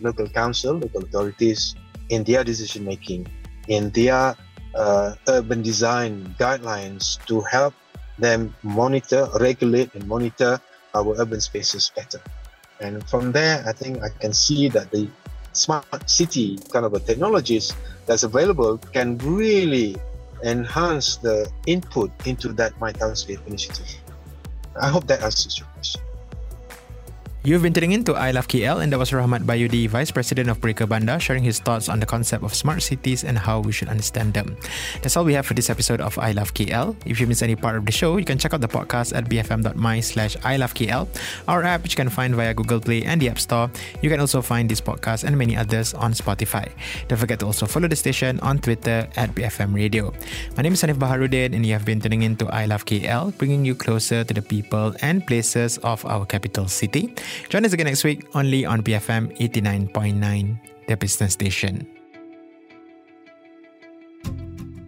local 0.00 0.28
council, 0.28 0.74
local 0.74 1.02
authorities 1.02 1.74
in 2.08 2.24
their 2.24 2.44
decision 2.44 2.84
making, 2.84 3.26
in 3.68 3.90
their 3.90 4.36
uh, 4.74 5.14
urban 5.28 5.62
design 5.62 6.34
guidelines 6.38 7.24
to 7.26 7.40
help 7.40 7.74
them 8.18 8.54
monitor, 8.62 9.28
regulate, 9.40 9.94
and 9.94 10.06
monitor 10.06 10.60
our 10.94 11.14
urban 11.18 11.40
spaces 11.40 11.90
better. 11.94 12.20
And 12.80 13.06
from 13.08 13.32
there, 13.32 13.64
I 13.66 13.72
think 13.72 14.02
I 14.02 14.08
can 14.08 14.32
see 14.32 14.68
that 14.68 14.90
the 14.90 15.08
smart 15.52 16.08
city 16.08 16.58
kind 16.72 16.84
of 16.84 16.92
technologies 17.06 17.72
that's 18.06 18.22
available 18.22 18.78
can 18.78 19.18
really 19.18 19.96
enhance 20.44 21.16
the 21.16 21.50
input 21.66 22.10
into 22.26 22.52
that 22.54 22.78
My 22.80 22.92
Townscape 22.92 23.46
initiative. 23.46 23.86
I 24.80 24.88
hope 24.88 25.06
that 25.06 25.22
answers 25.22 25.58
your 25.58 25.68
question. 25.68 26.02
You've 27.42 27.66
been 27.66 27.72
tuning 27.74 27.90
in 27.90 28.04
to 28.06 28.14
I 28.14 28.30
Love 28.30 28.46
KL, 28.46 28.86
and 28.86 28.92
that 28.92 29.02
was 29.02 29.10
Rahmat 29.10 29.42
Bayudi, 29.42 29.90
Vice 29.90 30.12
President 30.14 30.46
of 30.46 30.62
Pereka 30.62 30.86
Bandar, 30.86 31.18
sharing 31.18 31.42
his 31.42 31.58
thoughts 31.58 31.88
on 31.88 31.98
the 31.98 32.06
concept 32.06 32.44
of 32.46 32.54
smart 32.54 32.86
cities 32.86 33.24
and 33.24 33.36
how 33.36 33.58
we 33.58 33.72
should 33.72 33.88
understand 33.90 34.32
them. 34.32 34.54
That's 35.02 35.16
all 35.16 35.24
we 35.24 35.34
have 35.34 35.44
for 35.44 35.54
this 35.54 35.66
episode 35.66 36.00
of 36.00 36.16
I 36.22 36.30
Love 36.30 36.54
KL. 36.54 36.94
If 37.04 37.18
you 37.18 37.26
miss 37.26 37.42
any 37.42 37.56
part 37.56 37.74
of 37.74 37.84
the 37.84 37.90
show, 37.90 38.16
you 38.16 38.24
can 38.24 38.38
check 38.38 38.54
out 38.54 38.60
the 38.60 38.70
podcast 38.70 39.10
at 39.10 39.26
bfm.my 39.26 39.98
slash 39.98 40.36
I 40.44 40.56
Love 40.56 40.72
KL, 40.74 41.08
our 41.48 41.64
app 41.64 41.82
which 41.82 41.94
you 41.94 41.96
can 41.96 42.10
find 42.10 42.32
via 42.36 42.54
Google 42.54 42.78
Play 42.78 43.02
and 43.02 43.20
the 43.20 43.28
App 43.28 43.40
Store. 43.40 43.68
You 44.02 44.08
can 44.08 44.20
also 44.20 44.40
find 44.40 44.70
this 44.70 44.80
podcast 44.80 45.24
and 45.24 45.36
many 45.36 45.56
others 45.56 45.94
on 45.94 46.14
Spotify. 46.14 46.70
Don't 47.08 47.18
forget 47.18 47.40
to 47.40 47.46
also 47.46 47.66
follow 47.66 47.88
the 47.88 47.98
station 47.98 48.38
on 48.38 48.60
Twitter 48.60 49.10
at 49.16 49.34
BFM 49.34 49.74
Radio. 49.74 50.14
My 50.56 50.62
name 50.62 50.74
is 50.74 50.82
Hanif 50.82 50.94
Baharuddin, 50.94 51.58
and 51.58 51.66
you 51.66 51.72
have 51.72 51.84
been 51.84 51.98
tuning 51.98 52.22
in 52.22 52.36
to 52.36 52.46
I 52.54 52.66
Love 52.66 52.86
KL, 52.86 53.36
bringing 53.36 53.64
you 53.64 53.74
closer 53.74 54.22
to 54.22 54.32
the 54.32 54.42
people 54.42 54.94
and 55.02 55.26
places 55.26 55.78
of 55.78 56.06
our 56.06 56.24
capital 56.24 56.68
city. 56.68 57.12
Join 57.48 57.64
us 57.64 57.72
again 57.72 57.86
next 57.86 58.04
week 58.04 58.26
only 58.34 58.64
on 58.64 58.82
BFM 58.82 59.36
89.9, 59.38 60.86
the 60.88 60.96
business 60.96 61.32
station. 61.32 61.86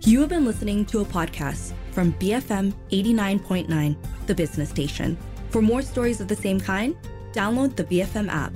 You 0.00 0.20
have 0.20 0.28
been 0.28 0.44
listening 0.44 0.85
to 0.87 1.00
a 1.00 1.04
podcast 1.04 1.72
from 1.92 2.12
BFM 2.14 2.74
89.9, 2.90 3.96
the 4.26 4.35
business 4.35 4.68
station. 4.68 5.16
For 5.48 5.62
more 5.62 5.80
stories 5.80 6.20
of 6.20 6.28
the 6.28 6.37
same 6.37 6.61
kind, 6.61 6.94
download 7.33 7.74
the 7.74 7.85
BFM 7.85 8.28
app. 8.28 8.52